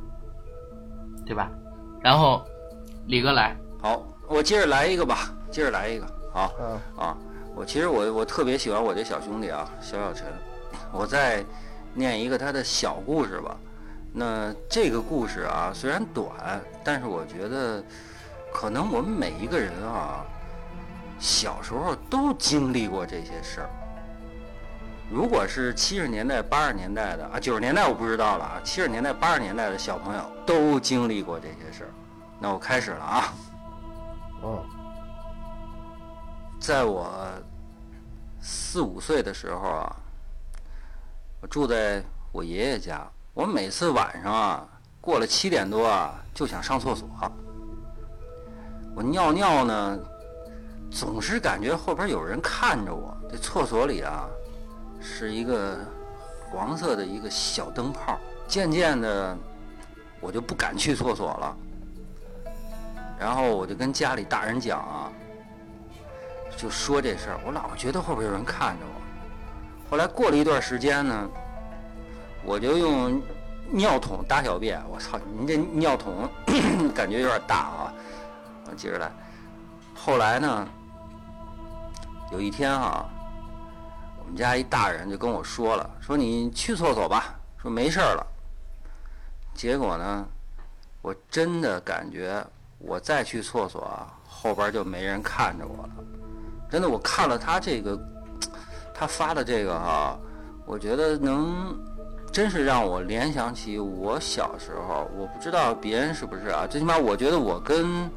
[1.25, 1.49] 对吧？
[2.01, 2.41] 然后
[3.07, 6.79] 李哥来，好，我接着来一个吧，接着来一个，好，嗯。
[6.97, 7.17] 啊，
[7.55, 10.27] 我其实我我特别喜欢我这小兄弟啊，小小陈，
[10.91, 11.43] 我再
[11.95, 13.57] 念一个他的小故事吧。
[14.13, 17.83] 那这个故事啊，虽然短，但是我觉得
[18.53, 20.23] 可能我们每一个人啊，
[21.19, 23.69] 小时候都经历过这些事儿。
[25.11, 31.89] 如果是七十年代、八十年代的啊，九十年代我不知道了啊，七十年代、八十年代的小朋友都经历过这些事儿。
[32.39, 33.33] 那我开始了啊。
[34.43, 34.63] 嗯
[36.57, 37.07] 在我
[38.41, 39.95] 四五岁的时候啊，
[41.45, 43.07] 我住在我爷爷家。
[43.35, 44.67] 我每次晚上啊，
[44.99, 47.07] 过了七点多啊，就想上厕所。
[48.95, 49.99] 我尿尿呢，
[50.89, 53.15] 总是感觉后边有人看着我。
[53.29, 54.27] 这厕所里啊，
[54.99, 55.77] 是一个
[56.49, 58.17] 黄色的一个小灯泡。
[58.47, 59.37] 渐渐的，
[60.19, 61.55] 我就不敢去厕所了。
[63.19, 65.11] 然后我就跟家里大人讲啊，
[66.57, 69.04] 就说这事儿，我老觉得后边有人看着我。
[69.89, 71.29] 后来过了一段时间呢，
[72.43, 73.21] 我就用
[73.71, 74.81] 尿桶大小便。
[74.89, 76.29] 我操，您这尿桶
[76.93, 77.93] 感觉有点大啊！
[78.67, 79.11] 我接着来。
[79.93, 80.67] 后来呢，
[82.31, 83.05] 有一天啊，
[84.19, 88.25] 我们家一大人就跟我说了，说你去厕所吧，说没事了。
[89.53, 90.27] 结果呢，
[91.01, 92.45] 我真的感觉
[92.79, 93.89] 我再去厕所，
[94.27, 95.93] 后边就没人看着我了。
[96.69, 97.97] 真的，我看了他这个，
[98.97, 100.17] 他发的这个哈、
[100.65, 101.77] 我觉得能，
[102.31, 105.05] 真是让我联想起我小时候。
[105.17, 108.09] 我不知道别人是不是啊，最起码我觉得我跟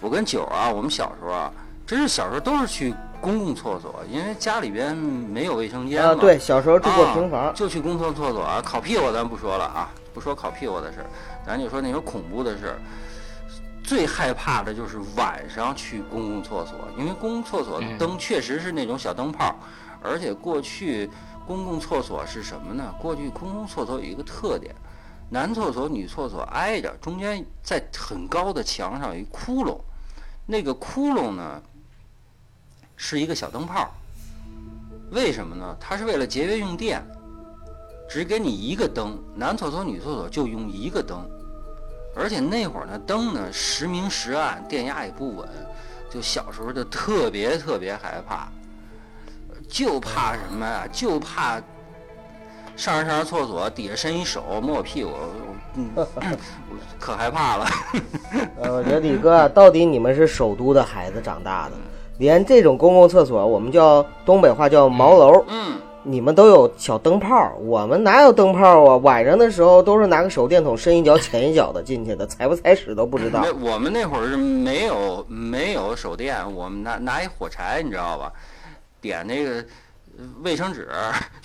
[0.00, 1.52] 我跟九啊，我们小时候啊，
[1.84, 6.10] 真是小时候都是去公共厕所，因为家里边没有卫生间嘛。
[6.10, 11.06] 啊，对，小时候住过平房啊，，就去公共厕所啊，烤屁股咱不说了啊，不说烤屁股的事儿，
[11.44, 12.78] 咱就说那种恐怖的事儿。
[13.82, 19.54] 最害怕的就是晚上去公共厕所，因为公共厕所的灯确实是那种小灯泡，
[20.04, 21.08] 而且过去
[21.46, 22.94] 公共厕所是什么呢？
[23.00, 24.74] 过去公共厕所有一个特点，
[25.30, 29.80] 男厕所、女厕所挨着，中间在很高的墙上有一窟窿，
[30.46, 31.62] 那个窟窿呢
[32.96, 33.90] 是一个小灯泡。
[35.10, 35.76] 为什么呢？
[35.80, 37.02] 它是为了节约用电，
[38.08, 41.28] 只给你一个灯，男厕所、女厕所就用一个灯。
[42.16, 45.48] 而且那会儿呢，灯呢时明时暗，电压也不稳，
[46.10, 48.48] 就小时候就特别特别害怕，
[49.74, 50.86] 就怕什么呀？
[50.92, 51.60] 就怕
[52.76, 55.10] 上着上着厕所，底下伸一手摸我屁股，
[55.96, 56.06] 我
[57.00, 57.66] 可害怕了。
[58.62, 61.72] 呃，我觉得李哥啊，到底你们是首都的孩子长大的，
[62.18, 68.96] 连这种公共厕所，我们叫东北话叫茅楼，嗯，你们都有小灯泡，我们哪有灯泡啊？
[68.98, 73.44] 晚上的时候都是拿个手电筒深一脚浅一脚的进去的，踩不踩屎都不知道，。
[73.60, 78.32] 我们那会儿是没有没有手电，我们拿拿一火柴，你知道吧？
[79.04, 79.62] 点那个
[80.16, 80.88] 呃卫生纸，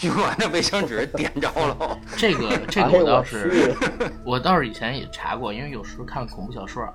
[0.03, 1.99] 用完的卫生纸点着了。
[2.15, 3.75] 这个这哎个我倒是，
[4.23, 6.93] 我倒是以前也查过，因为有时候看恐怖小说啊，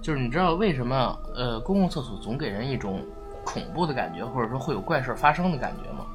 [0.00, 3.04] 就是你知道为什么呃公共厕所总给人一种
[3.44, 6.06] 恐怖的感觉，或者说会有怪事发生的感觉吗？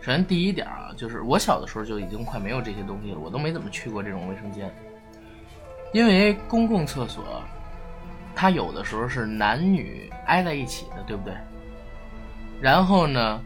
[0.00, 4.74] 首先第一点啊，就是我小的时候就已经快没有这些东西了，我都没怎么去过这种卫生间，
[5.92, 7.42] 因为公共厕所
[8.34, 11.34] 它有的时候是男女挨在一起的，对不对？
[12.60, 13.40] 然后呢，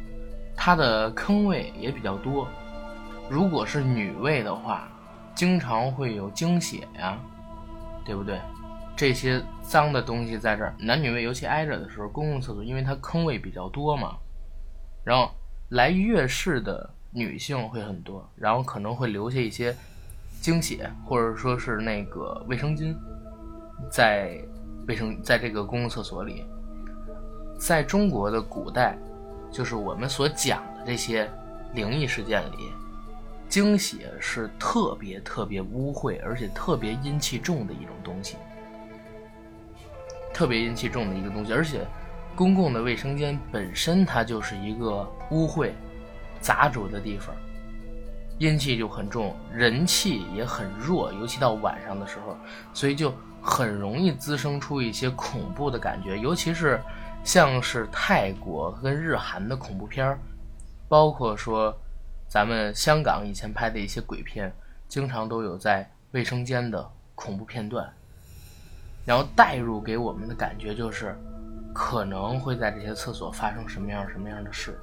[0.57, 2.49] 它的坑位也比较多，
[3.29, 4.89] 如果是女卫的话，
[5.35, 7.19] 经常会有精血呀，
[8.05, 8.39] 对不对？
[8.97, 14.17] 这些脏的东西在这儿，男女卫尤其挨着的时候，公共厕所因为它坑位比较多嘛，
[15.05, 15.31] 然后
[15.71, 19.75] 来月事的女性会很多，然后可能会留下一些
[20.41, 22.95] 精血或者说是那个卫生巾，
[23.91, 24.39] 在
[24.87, 26.45] 卫生在这个公共厕所里，
[27.61, 28.97] 在中国的古代，
[29.53, 31.31] 就是我们所讲的这些
[31.75, 32.73] 灵异事件里，
[33.51, 38.37] 精血是特别特别污秽，而且特别阴气重的一种东西，
[40.33, 41.53] 特别阴气重的一个东西。
[41.53, 41.87] 而且，
[42.35, 45.71] 公共的卫生间本身它就是一个污秽、
[46.41, 47.37] 杂浊的地方，
[48.39, 52.35] 阴气就很重，人气也很弱，尤其到晚上的时候，
[52.73, 56.81] 所以就很容易滋生出一些恐怖的感觉，尤其是
[57.25, 60.19] 像是泰国跟日韩的恐怖片儿，
[60.89, 61.77] 包括说。
[62.33, 64.55] 咱们香港以前拍的一些鬼片，
[64.87, 67.93] 经常都有在卫生间的恐怖片段，
[69.05, 71.19] 然后带入给我们的感觉就是，
[71.75, 74.79] 可能会在这些厕所发生什么样什么样的事。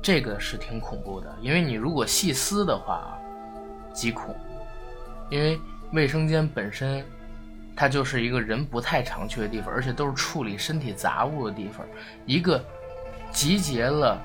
[0.00, 3.18] 这个是挺恐怖的，因为你如果细思的话，
[3.92, 4.32] 极恐。
[5.30, 5.60] 因为
[5.92, 7.04] 卫生间本身，
[7.80, 11.86] 它就是一个人不太常去的地方，而且都是处理身体杂物的地方，
[12.26, 12.62] 一个
[13.32, 14.20] 集结了。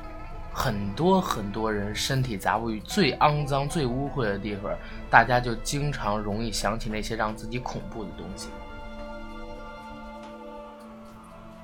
[0.53, 4.73] 很多很多人身体杂物最肮脏、最污秽的地方，
[5.09, 8.49] 大家就经常容易想起那些让自己恐怖的东西。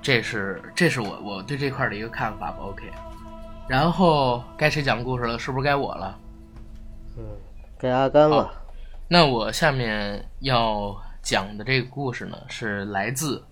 [0.00, 2.56] 这是这是我我对这块的一个看法吧。
[2.62, 2.90] OK，
[3.68, 5.38] 然后该谁讲故事了？
[5.38, 6.18] 是不是该我了？
[7.18, 7.24] 嗯，
[7.78, 8.50] 该阿甘了。
[9.08, 13.42] 那我下面要讲的这个故事呢，是来自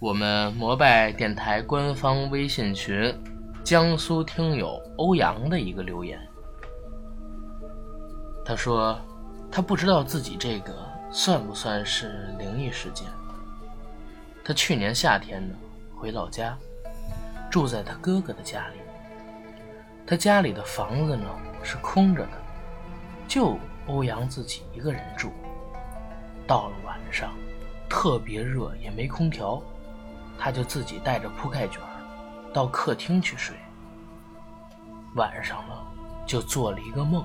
[0.00, 3.14] 我们摩拜电台官方微信群。
[3.62, 6.20] 江苏听友欧阳的一个留言，
[8.44, 9.00] 他说
[9.50, 13.06] ：“他不知道自己这个算不算是灵异事件。
[14.44, 15.54] 他去年夏天呢，
[15.96, 16.54] 回老家，
[17.50, 18.74] 住在他哥哥的家里。
[20.06, 21.24] 他家里的房子呢
[21.62, 22.32] 是空着的，
[23.26, 25.32] 就欧阳自己一个人住。
[26.46, 27.34] 到了晚上，
[27.88, 29.62] 特别热，也没空调，
[30.38, 31.80] 他就自己带着铺盖卷。”
[32.52, 33.56] 到客厅去睡。
[35.16, 35.84] 晚上了，
[36.24, 37.24] 就做了一个梦，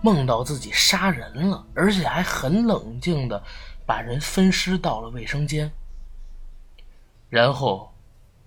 [0.00, 3.40] 梦到自己杀人了，而且还很冷静的
[3.86, 5.70] 把人分尸到了卫生间，
[7.30, 7.92] 然后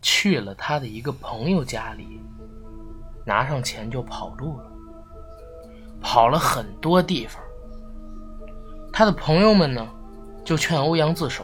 [0.01, 2.19] 去了他的一个朋友家里，
[3.25, 4.71] 拿上钱就跑路了，
[6.01, 7.41] 跑了很多地方。
[8.97, 9.85] 他的朋友们呢，
[10.45, 11.43] 就劝欧阳自首。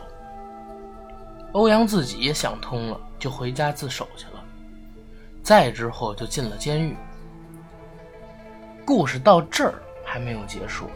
[1.51, 2.97] 欧阳自己也想通了。
[3.19, 4.43] 就回家自首去了，
[5.43, 6.95] 再之后就进了监狱。
[8.83, 10.89] 故事到这儿还没有结束，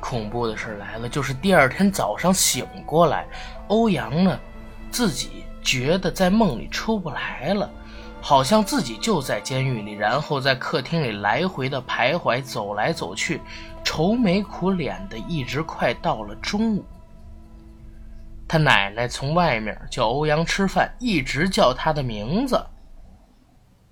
[0.00, 3.28] 恐怖的事来了，就是第二天早上醒过来，
[3.68, 4.40] 欧阳呢
[4.90, 7.70] 自己觉得在梦里出不来了，
[8.28, 13.40] 好像自己就在监狱里，然后在客厅里来回的徘徊，走来走去，
[13.84, 16.84] 愁眉苦脸的，一直快到了中午。
[18.48, 22.60] 他奶奶从外面叫欧阳吃饭，一直叫他的名字，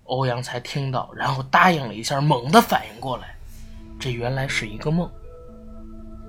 [0.02, 3.36] 欧阳才听到，然后答应了一下，猛地反应过来，
[4.00, 5.08] 这原来是一个梦，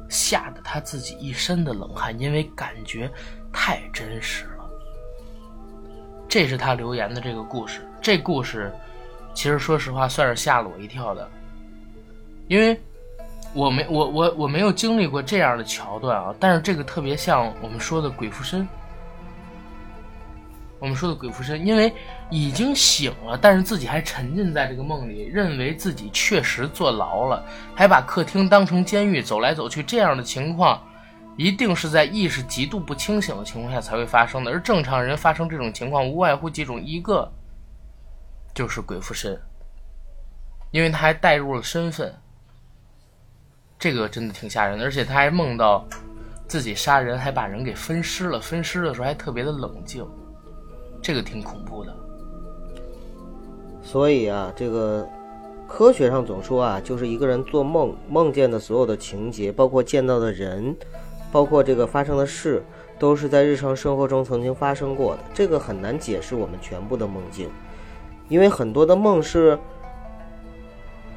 [0.10, 3.12] 吓得他自己一身的冷汗，因为感觉
[3.52, 4.52] 太真实了。
[6.30, 8.72] 这是他留言的这个故事，这故事
[9.34, 11.28] 其实说实话算是吓了我一跳的，
[12.48, 12.80] 因为。
[13.52, 18.68] 我没我我我没有经历过这样的桥段啊，但是这个特别像我们说的鬼附身。
[20.78, 21.94] 我们说的鬼附身，因为
[22.30, 27.42] 已经醒了，但是自己还沉浸在这个梦里，认为自己确实坐牢了，
[27.74, 30.84] 还把客厅当成监狱，走来走去，这样的情况，
[31.38, 34.52] 一定是在意识极度不清醒的情况下才会发生的。
[34.52, 37.32] 而正常人发生这种情况，无外乎几种：一个
[38.56, 39.40] 就是鬼附身，
[40.72, 42.12] 因为他还带入了身份。
[43.78, 45.86] 这个真的挺吓人的，而且他还梦到
[46.48, 48.40] 自己杀人，还把人给分尸了。
[48.40, 50.08] 分尸的时候还特别的冷静，
[51.04, 51.94] 这个挺恐怖的。
[53.84, 55.08] 所以啊，这个
[55.68, 60.74] 科学上总说啊，就是一个人做梦梦见的所有的情节，包括见到的人，
[61.30, 62.64] 包括这个发生的事，
[62.98, 65.24] 都是在日常生活中曾经发生过的。
[65.34, 67.50] 这个很难解释我们全部的梦境，
[68.30, 69.58] 因为很多的梦是。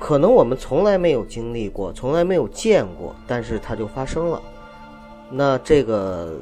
[0.01, 4.41] 可能我们从来没有经历过，从来没有见过，但是它就发生了。
[5.29, 6.39] 那这个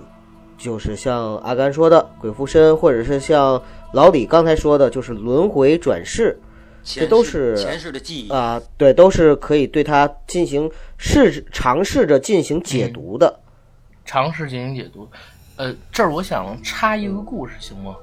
[0.59, 3.61] 就是像阿甘说的鬼附身，或者是像
[3.95, 6.39] 老李刚才说的，就是轮回转世，
[6.85, 8.61] 这都是前世的记忆啊。
[8.77, 13.41] 对，都是可以对它进行试尝试着进行解读的，
[14.05, 15.09] 尝试进行解读。
[15.57, 17.97] 呃，这儿我想插一个故事，行吗？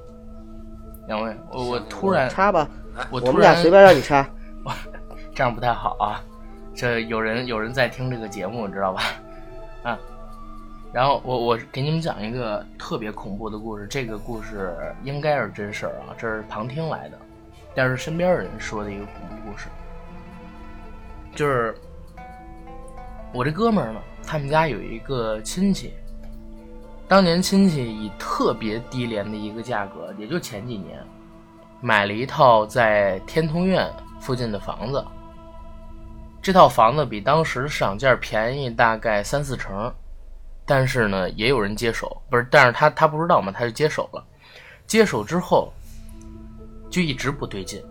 [1.06, 2.68] 两位，我我突然插吧，
[3.10, 4.28] 我我们俩随便让你插。
[5.34, 6.22] 这样不太好啊，
[6.74, 9.02] 这有人有人在听这个节目，知道吧？
[9.82, 9.98] 啊，
[10.92, 17.18] 然后我我给你们讲一个特别恐怖的故事，这个故事应该是真事儿啊，这是旁听来的，
[17.74, 19.66] 但是身边人说的一个恐怖故事。
[21.34, 21.74] 就是
[23.32, 25.92] 我这哥们儿呢，他们家有一个亲戚，
[27.06, 30.98] 当年亲戚以特别低廉的一个价格，也就前几年，
[31.80, 33.90] 买了一套在天通苑
[34.20, 35.04] 附近的房子。
[36.40, 39.92] 这套房子比当时市场价便宜大概三四成，
[40.66, 44.24] 但是呢，也有人接手，不是，但是他他不知道嘛，他就接手了。
[44.86, 45.72] 接手之后，
[46.90, 47.82] 就一直不对劲。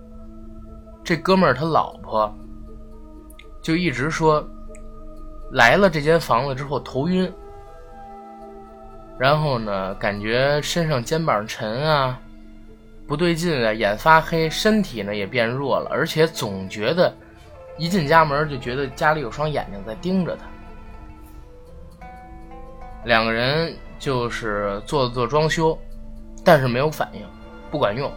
[1.03, 2.33] 这哥们儿他老婆
[3.61, 4.47] 就一直说，
[5.51, 7.31] 来了这间房子之后头晕，
[9.19, 12.19] 然后呢，感觉身上肩膀沉啊，
[13.07, 17.13] 不对劲啊，眼发黑，身体呢也变弱了，而且总觉得。
[17.75, 22.05] 一进家门就觉得家里有双眼睛在盯着他，
[23.03, 25.75] 两个人就是做了做装修，
[26.45, 27.21] 但是没有反应，
[27.71, 28.11] 不管用。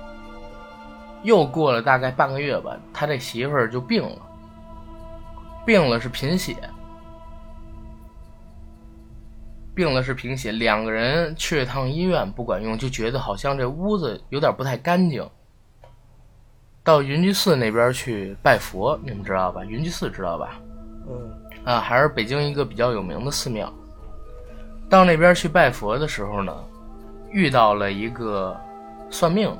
[1.22, 4.18] 又过了大概半个月吧，他这媳妇儿就病了，
[5.64, 6.54] 病了是贫血，
[9.76, 15.28] 病了是贫血，两个人去了趟医院不管用，就觉得好像这屋子有点不太干净。
[16.82, 19.62] 到云居寺那边去拜佛，你们知道吧？
[19.66, 20.58] 云居寺知道吧？
[21.06, 21.30] 嗯，
[21.64, 23.70] 啊，还是北京一个比较有名的寺庙。
[24.88, 26.56] 到那边去拜佛的时候呢，
[27.30, 28.58] 遇到了一个
[29.10, 29.58] 算命的。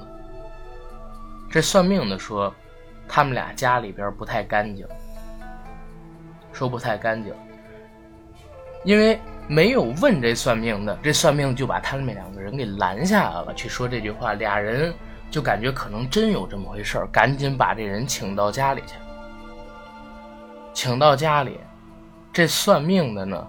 [1.51, 2.53] 这算命的说，
[3.07, 4.87] 他们俩家里边不太干净，
[6.53, 7.35] 说不太干净，
[8.83, 14.95] 因为没有问这算命的，这算命就把他们两个人给拦下来了，去说这句话，俩人。
[15.29, 18.95] 就感觉可能真有这么回事儿，赶紧把这人请到家里去。
[20.73, 21.59] 请到家里，
[22.33, 23.47] 这算命的呢，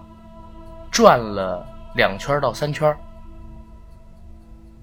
[0.90, 2.94] 转了两圈到三圈，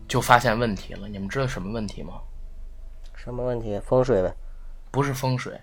[0.07, 1.05] 就发现问题了。
[1.09, 2.13] 你们知道什么问题吗？
[3.13, 3.77] 什么问题？
[3.81, 4.33] 风水呗？
[4.89, 5.59] 不是风水，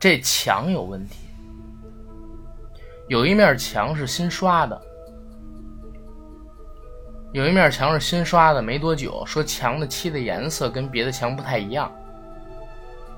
[0.00, 1.27] 这墙有问题。
[3.08, 4.80] 有一面墙是新刷的。
[7.32, 11.90] 有一面墙是新刷的，没多久，说墙的漆的颜色跟别的墙不太一样。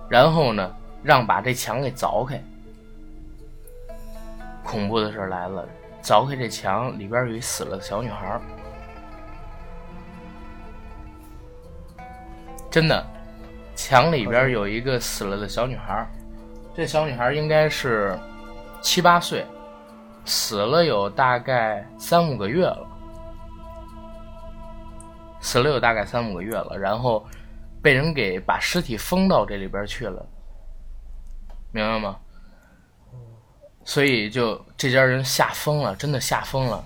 [0.08, 2.42] 然后呢，让把这墙给凿开。
[4.64, 5.68] 恐怖的事来了，
[6.02, 8.40] 凿开这墙里边有一死了的小女孩。
[12.70, 13.04] 真的，
[13.74, 16.08] 墙里边有一个死了的小女孩。
[16.74, 18.16] 这小女孩应该是
[18.80, 19.44] 七八岁，
[20.24, 22.86] 死了有大概三五个月了。
[25.42, 27.26] 死了有大概三五个月了，然后
[27.82, 30.22] 被人给把尸体封到这里边去了，
[31.72, 32.16] 明白吗？
[33.82, 36.84] 所以就这家人吓疯了，真的吓疯了。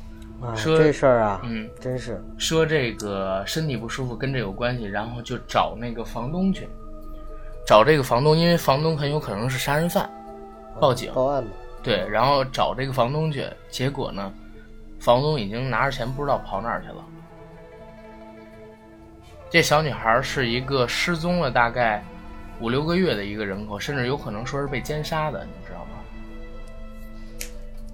[0.55, 6.69] 说这事儿啊，嗯，真是说这个身体不舒服跟这有关系，然后就找那个房东去，
[7.67, 10.09] 找这个房东，因为房东很有可能是杀人犯，
[10.81, 11.51] 报警报案嘛。
[11.85, 14.33] 对，然后找这个房东去，结果呢，
[14.99, 17.05] 房东已经拿着钱不知道跑哪儿去了。
[19.51, 22.03] 这小女孩是一个失踪了大概
[22.61, 25.91] 五六个月的一个人口，甚至有可能说是被奸杀的，你知道吗？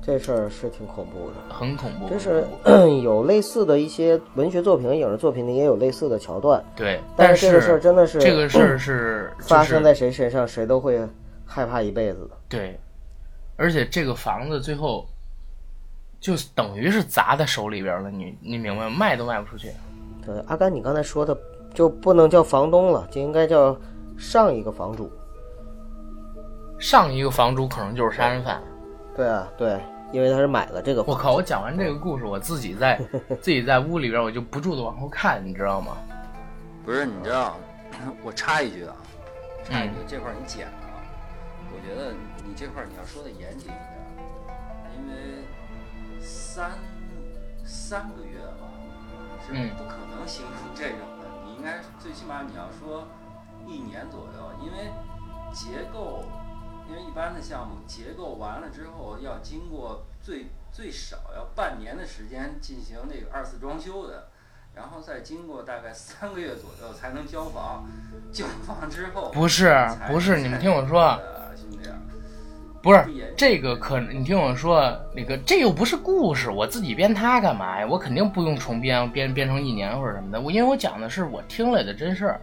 [0.03, 2.09] 这事儿是挺恐怖的，很恐怖。
[2.09, 2.47] 就是
[3.03, 6.64] 有类似的一些文学作品、影视作品里也有类似的桥段。
[6.74, 10.99] 对，但是这个事儿真的是这个事儿是 发生在谁身上，谁都会
[11.45, 12.30] 害怕一辈子的。
[12.49, 12.80] 对，
[13.61, 15.06] 而且这个房子最后
[16.18, 18.90] 就等于是砸在手里边了，你你明白吗？
[18.90, 19.70] 卖都卖不出去。
[20.24, 21.36] 对，阿甘，你刚才说的。
[21.72, 23.78] 就不能叫房东了，就应该叫
[24.18, 25.08] 上一个房主。
[26.80, 28.61] 上一个房主可能就是杀人犯。
[29.14, 29.78] 对啊，对，
[30.11, 31.04] 因为他是买了这个。
[31.04, 31.32] 我靠！
[31.34, 33.00] 我讲完这个故事，我自己在
[33.40, 35.96] 自己在屋里边，我就不住的往后看，你知道吗？
[36.84, 37.56] 不是，你知道，
[38.24, 38.96] 我插一句啊，
[39.62, 40.72] 插一句，这块你剪了。
[41.72, 42.12] 我觉得
[42.51, 43.78] 你这块你要说的严谨一点，
[44.98, 45.44] 因为
[46.20, 46.72] 三
[47.64, 48.66] 三个月吧，
[49.46, 51.28] 是不可能形成这种的。
[51.46, 51.51] 你。
[51.61, 53.07] 应该最起码你要说
[53.66, 54.90] 一年左右，因为
[55.53, 56.24] 结构，
[56.88, 64.28] 因为一般的项目结构完了之后要经过最最少要半年的时间进行那个二次装修的，
[64.74, 67.86] 然后再经过大概三个月左右才能交房，
[68.32, 71.20] 交房之后不是不是你们听我说，
[71.55, 71.90] 兄弟，
[72.83, 73.05] 不是
[73.37, 77.87] 这个可你听我说那个这又不是故事，我自己编它干嘛呀？
[77.87, 82.41] 我肯定不用重编编编成一年或者什么的，我因为我讲的是我听来的真事儿。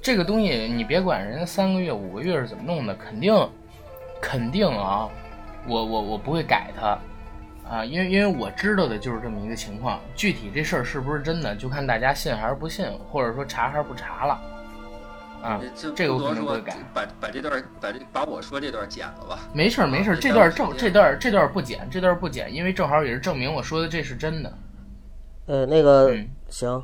[0.00, 3.34] 这个东西你别管人家三个月五个月是怎么弄的，肯定
[4.22, 5.08] 肯定啊，
[5.66, 6.98] 我我我不会改它
[7.68, 14.40] 啊，因为因为我知道的就是这么一个情况，具体这事儿是不是真的，就看大家信还是不信，或者说查还是不查了。
[15.42, 16.76] 啊，这这个我肯定会改。
[16.92, 19.38] 把把这段把这把我说这段剪了吧。
[19.52, 24.52] 没事儿没事儿，啊这段正这段这段不剪，这段不剪，因为正好也是证明我说的这是真的。
[25.46, 26.82] 呃，那个、嗯行，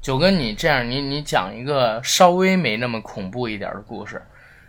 [0.00, 4.20] 九哥，你这样，你你讲一个稍微没那么恐怖一点的故事，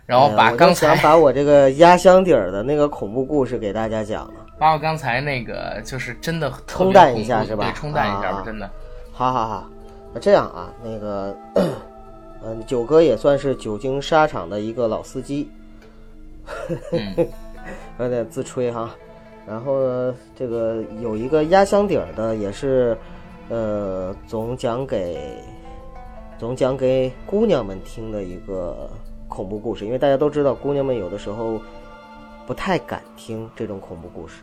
[0.06, 4.34] 然后把刚才、想把我这个压箱底儿的那个恐怖故事给大家讲了。
[4.56, 8.70] 把我刚才那个就是真的冲淡一下是吧对，冲淡一下吧，啊真的。
[9.12, 9.70] 好好好，
[10.12, 11.36] 那这样啊，那个，
[12.44, 15.48] 嗯，九哥也算是久经沙场的一个老司机，
[16.92, 17.28] 嗯
[17.98, 18.94] 有点自吹哈。
[19.46, 22.96] 然后呢，这个有一个压箱底儿的，也是，
[23.48, 25.38] 呃，总讲给
[26.38, 28.90] 总讲给姑娘们听的一个
[29.28, 31.60] 恐怖故事，因为大家都知道，姑娘们有的时候
[32.46, 34.42] 不太敢听这种恐怖故事。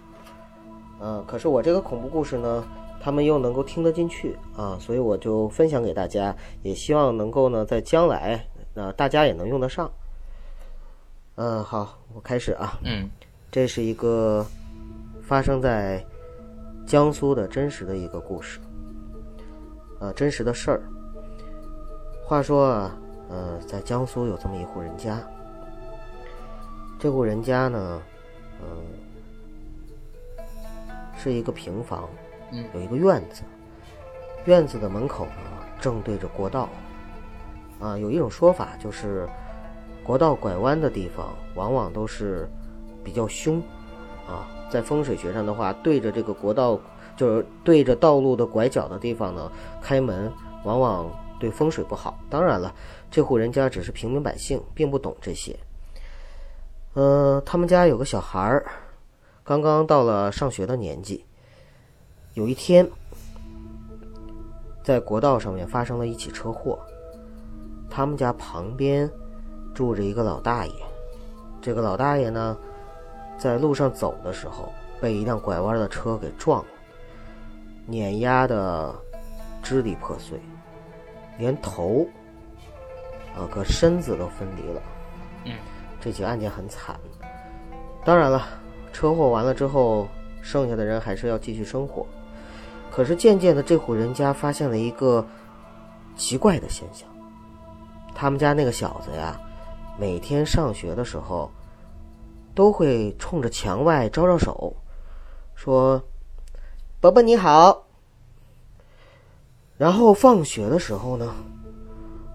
[1.02, 2.64] 嗯，可是我这个恐怖故事呢，
[3.02, 8.46] 他们又能够听得进去啊，所以我就分享给大家，也希望能够呢，在将来，
[8.76, 9.92] 呃，大家也能用得上。
[11.36, 12.80] 嗯，好，我开始啊。
[12.84, 13.10] 嗯
[13.52, 14.46] 这是一个
[15.22, 16.06] 发生在
[16.86, 18.60] 江苏的真实的一个故事，
[20.00, 20.82] 呃，真实的事儿。
[22.24, 22.98] 话说啊，
[23.30, 25.20] 呃，在江苏有这么一户人家，
[26.98, 28.02] 这户人家呢，
[28.62, 28.68] 嗯、
[31.18, 32.08] 是一个平房，
[32.74, 33.44] 有一个院子，
[34.46, 36.68] 院子的门口呢正对着国道，
[37.80, 39.28] 啊，有一种说法就是，
[40.04, 42.50] 国道拐弯的地方往往都是
[43.04, 43.62] 比较凶，
[44.28, 46.80] 啊，在风水学上的话，对着这个国道，
[47.16, 50.32] 就是对着道路的拐角的地方呢，开门
[50.64, 52.20] 往往对风水不好。
[52.30, 52.74] 当然了，
[53.10, 55.58] 这户人家只是平民百姓，并不懂这些。
[56.94, 58.66] 呃，他们家有个小孩儿，
[59.44, 61.26] 刚刚到了上学的年纪。
[62.34, 62.90] 有一天，
[64.82, 66.80] 在国道上面发生了一起车祸。
[67.90, 69.10] 他们家旁边
[69.74, 70.74] 住着一个老大爷，
[71.62, 72.58] 这个老大爷呢，
[73.38, 74.72] 在路上走的时候
[75.02, 76.68] 被一辆拐弯的车给撞了，
[77.86, 78.96] 碾压的
[79.62, 80.40] 支离破碎，
[81.38, 82.08] 连头
[83.36, 84.82] 啊和身子都分离了。
[85.44, 85.54] 嗯，
[86.00, 86.98] 这起案件很惨。
[88.06, 88.48] 当然了，
[88.94, 90.08] 车祸完了之后，
[90.42, 92.08] 剩下的人还是要继续生活。
[92.92, 95.26] 可是渐渐的，这户人家发现了一个
[96.18, 97.08] 奇怪的现象：
[98.14, 99.40] 他们家那个小子呀，
[99.98, 101.50] 每天上学的时候，
[102.54, 104.76] 都会冲着墙外招招手，
[105.56, 106.04] 说
[107.00, 107.88] ：“伯伯你好。”
[109.78, 111.34] 然后放学的时候呢，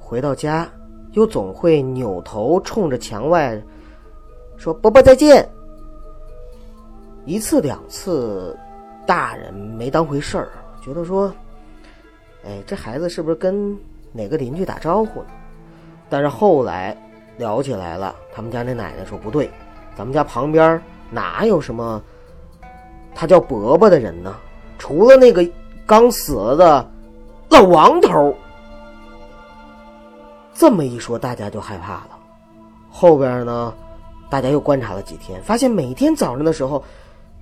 [0.00, 0.66] 回到家
[1.12, 3.62] 又总会扭头冲着墙外
[4.56, 5.46] 说：“伯伯再见。”
[7.26, 8.58] 一次两次，
[9.06, 10.48] 大人没当回事儿，
[10.82, 11.32] 觉得说
[12.44, 13.76] ：“哎，这孩子是不是跟
[14.12, 15.28] 哪个邻居打招呼呢？”
[16.10, 16.96] 但是后来
[17.36, 19.50] 聊起来了，他们家那奶奶说：“不对，
[19.96, 20.80] 咱们家旁边
[21.10, 22.02] 哪有什么
[23.14, 24.36] 他叫伯伯的人呢？
[24.78, 25.48] 除了那个
[25.86, 26.90] 刚死了的
[27.48, 28.34] 老王头。”
[30.54, 32.10] 这么一说，大家就害怕了。
[32.90, 33.74] 后边呢，
[34.30, 36.82] 大家又观察了几天，发现每天早上的时候，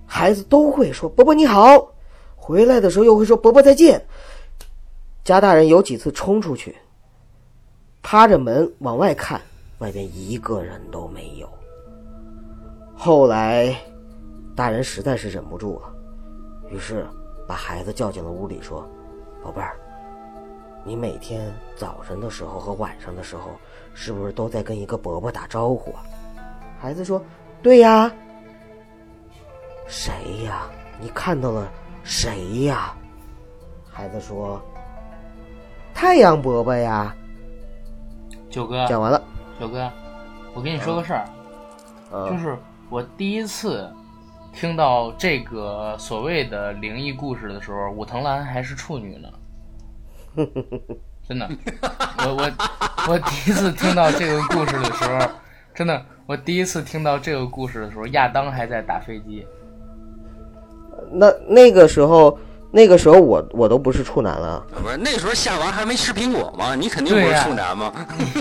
[0.07, 1.93] 孩子都会说“伯伯你好”，
[2.37, 4.05] 回来的时候又会说“伯伯再见”。
[5.25, 6.77] 家大人有几次冲出去，
[8.03, 9.41] 趴着门往外看，
[9.79, 11.49] 外边一个人都没有。
[12.95, 13.75] 后来，
[14.55, 15.93] 大人实在是忍不住了，
[16.71, 17.07] 于是
[17.49, 18.87] 把孩子叫进了屋里，说
[19.43, 19.77] ：“宝贝儿，
[20.85, 23.51] 你每天早晨的时候和晚上的时候，
[23.95, 26.05] 是不是都在跟一个伯伯打招呼啊？”
[26.79, 27.21] 孩子说
[27.63, 28.13] ：“对呀。”
[29.87, 30.63] 谁呀？
[31.01, 31.69] 你看到了
[32.03, 32.95] 谁呀？
[33.91, 34.61] 孩子说
[35.95, 37.15] ：“太阳伯伯呀。
[38.51, 39.23] 九哥”，讲完了，
[39.59, 39.91] 九哥，
[40.53, 41.25] 我跟你说个事儿，
[42.13, 42.57] 嗯就是
[42.89, 43.89] 我第一次
[44.53, 49.29] 听到这个所谓的灵异故事的时候，武藤兰还是处女呢。
[51.29, 51.49] 真的，
[52.19, 52.53] 我我
[53.09, 55.31] 我第一次听到这个故事的时候，
[55.75, 59.47] 真的，我第一次听到这个故事的时候，亚当还在打飞机。
[61.13, 62.39] 那那个时候，
[62.71, 64.65] 那个时候我我都不是处男了。
[64.83, 66.75] 不是那时候夏娃还没吃苹果吗？
[66.75, 67.93] 你肯定不是处男吗？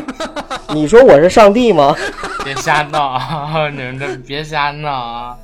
[0.73, 1.95] 你说我是上帝吗？
[2.43, 3.69] 别瞎闹啊！
[3.69, 5.37] 你们这别瞎闹啊！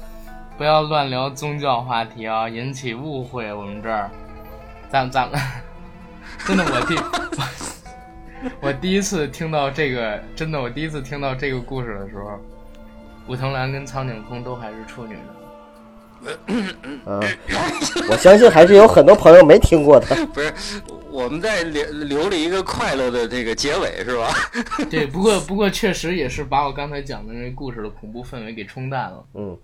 [0.58, 3.54] 不要乱聊宗教话题啊，引起误会。
[3.54, 4.10] 我们这儿，
[4.90, 5.40] 咱咱们
[6.46, 6.96] 真的，我第
[8.60, 12.40] 我第一次听到这个，真的，我第一次听到这个故事的时候，
[13.28, 15.22] 武藤兰跟苍井空都还是处女呢。
[16.48, 17.22] 嗯，
[18.10, 20.08] 我相信还是有很多朋友没听过的。
[20.34, 20.54] 不是，
[21.12, 24.34] 我们在留留了一个快乐的这个结尾是吧？
[24.90, 29.24] 对，不过不过确实也是把我刚才讲的那故事的恐怖氛围给冲淡了。
[29.34, 29.58] 嗯，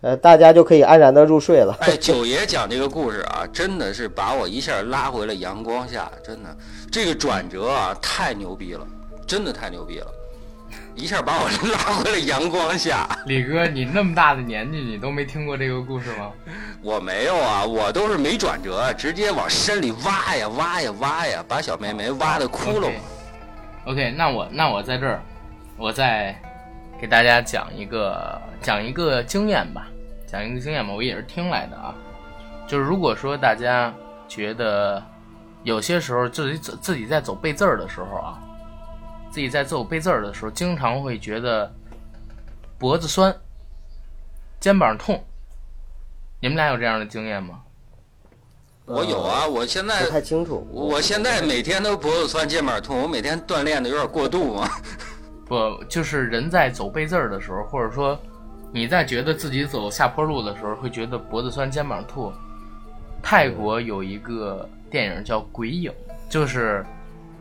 [0.00, 1.76] 呃，大家就可以安然的入睡了。
[1.80, 6.56] 哎，九爷讲这个故事啊，真的是把我一下拉回了阳光下，真的，
[6.90, 8.86] 这个转折啊，太牛逼了，
[9.26, 10.06] 真的太牛逼了，
[10.94, 13.08] 一下把我拉回了阳光下。
[13.26, 16.30] 李哥，你那么大的年纪，你都没听过这个故事吗？
[16.82, 22.92] 我没有啊，我都是没转折，直接往深里挖呀挖呀挖呀，把小妹妹挖的窟窿。
[23.84, 25.22] OK，那我那我在这儿，
[25.76, 26.38] 我再
[27.00, 29.88] 给大家讲一个讲一个经验吧，
[30.26, 31.94] 讲一个经验吧，我也是听来的啊。
[32.66, 33.92] 就是如果说大家
[34.28, 35.02] 觉得
[35.62, 38.38] 有些时候自己走自己在走背字儿的时候啊，
[39.32, 41.72] 自己在走背字儿的时候，经常会觉得
[42.78, 43.34] 脖子酸、
[44.60, 45.24] 肩膀痛，
[46.38, 47.62] 你们俩有这样的经验吗？
[48.84, 50.68] 我有啊，我现在不太清楚。
[50.70, 54.68] 我现在每天都脖子酸、肩膀痛，我每天锻炼的有点过度嘛。
[55.46, 58.20] 不，就是人在走背字儿的时候，或者说
[58.70, 62.30] 你在觉得自己走下坡路的时候，会觉得脖子酸、肩膀痛。
[63.22, 65.90] 泰国有一个电影叫《鬼影》，
[66.28, 66.84] 就是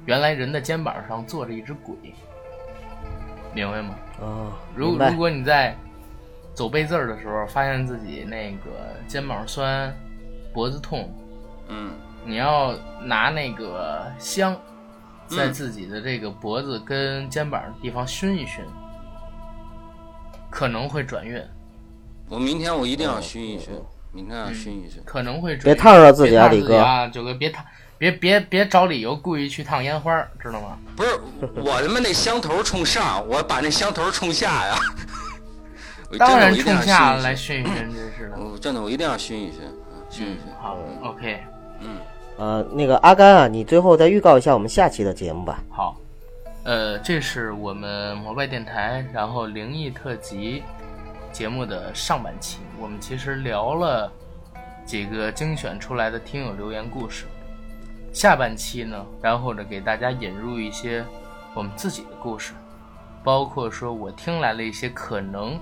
[0.05, 1.95] 原来人的肩膀上坐着一只鬼，
[3.53, 3.95] 明白吗？
[4.75, 5.75] 如如果你在
[6.53, 9.93] 走背字儿的时候，发现自己那个肩膀酸、
[10.53, 11.13] 脖子痛，
[11.67, 11.91] 嗯，
[12.25, 12.73] 你要
[13.03, 14.53] 拿那个香，
[15.27, 18.63] 在嗯自己的这个脖子跟肩膀的地方熏一熏，
[20.49, 21.41] 可能会转运，
[22.27, 23.73] 我明天我一定要熏一熏，
[24.11, 25.01] 明天要熏一熏。
[25.05, 25.63] 可能会转运。
[25.63, 26.77] 别烫着自己啊李哥。
[26.77, 27.65] 啊，九哥别烫，
[28.01, 30.75] 别别别找理由故意去烫烟花，知道吗？
[30.95, 31.19] 不是
[31.53, 34.75] 我他妈那香头冲上，我把那香头冲下呀。
[36.17, 37.75] 当然冲下来熏一熏。
[37.75, 38.39] 真是的。
[38.39, 39.69] 我真的我一定要熏一熏，啊
[40.09, 41.43] 熏一嗯熏。，好，OK，
[41.81, 41.97] 嗯
[42.37, 45.59] 呃，那个阿甘啊，你最后再预告一下我们下期的节目吧。
[45.69, 45.95] 好，
[46.63, 50.63] 呃，这是我们摩拜电台，然后灵异特辑
[51.31, 54.11] 节目的上半期，我们其实聊了
[54.87, 57.25] 几个精选出来的听友留言故事。
[58.13, 61.05] 下半期呢，然后呢，给大家引入一些
[61.55, 62.53] 我们自己的故事，
[63.23, 65.59] 包括说我听来了一些可能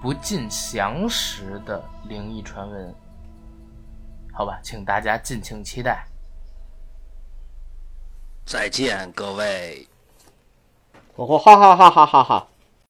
[0.00, 2.94] 不尽详实的灵异传闻。
[4.32, 6.04] 好吧，请大家敬请期待。
[8.44, 9.86] 再见，各位。
[11.14, 12.48] 哦吼哈哈哈哈哈哈！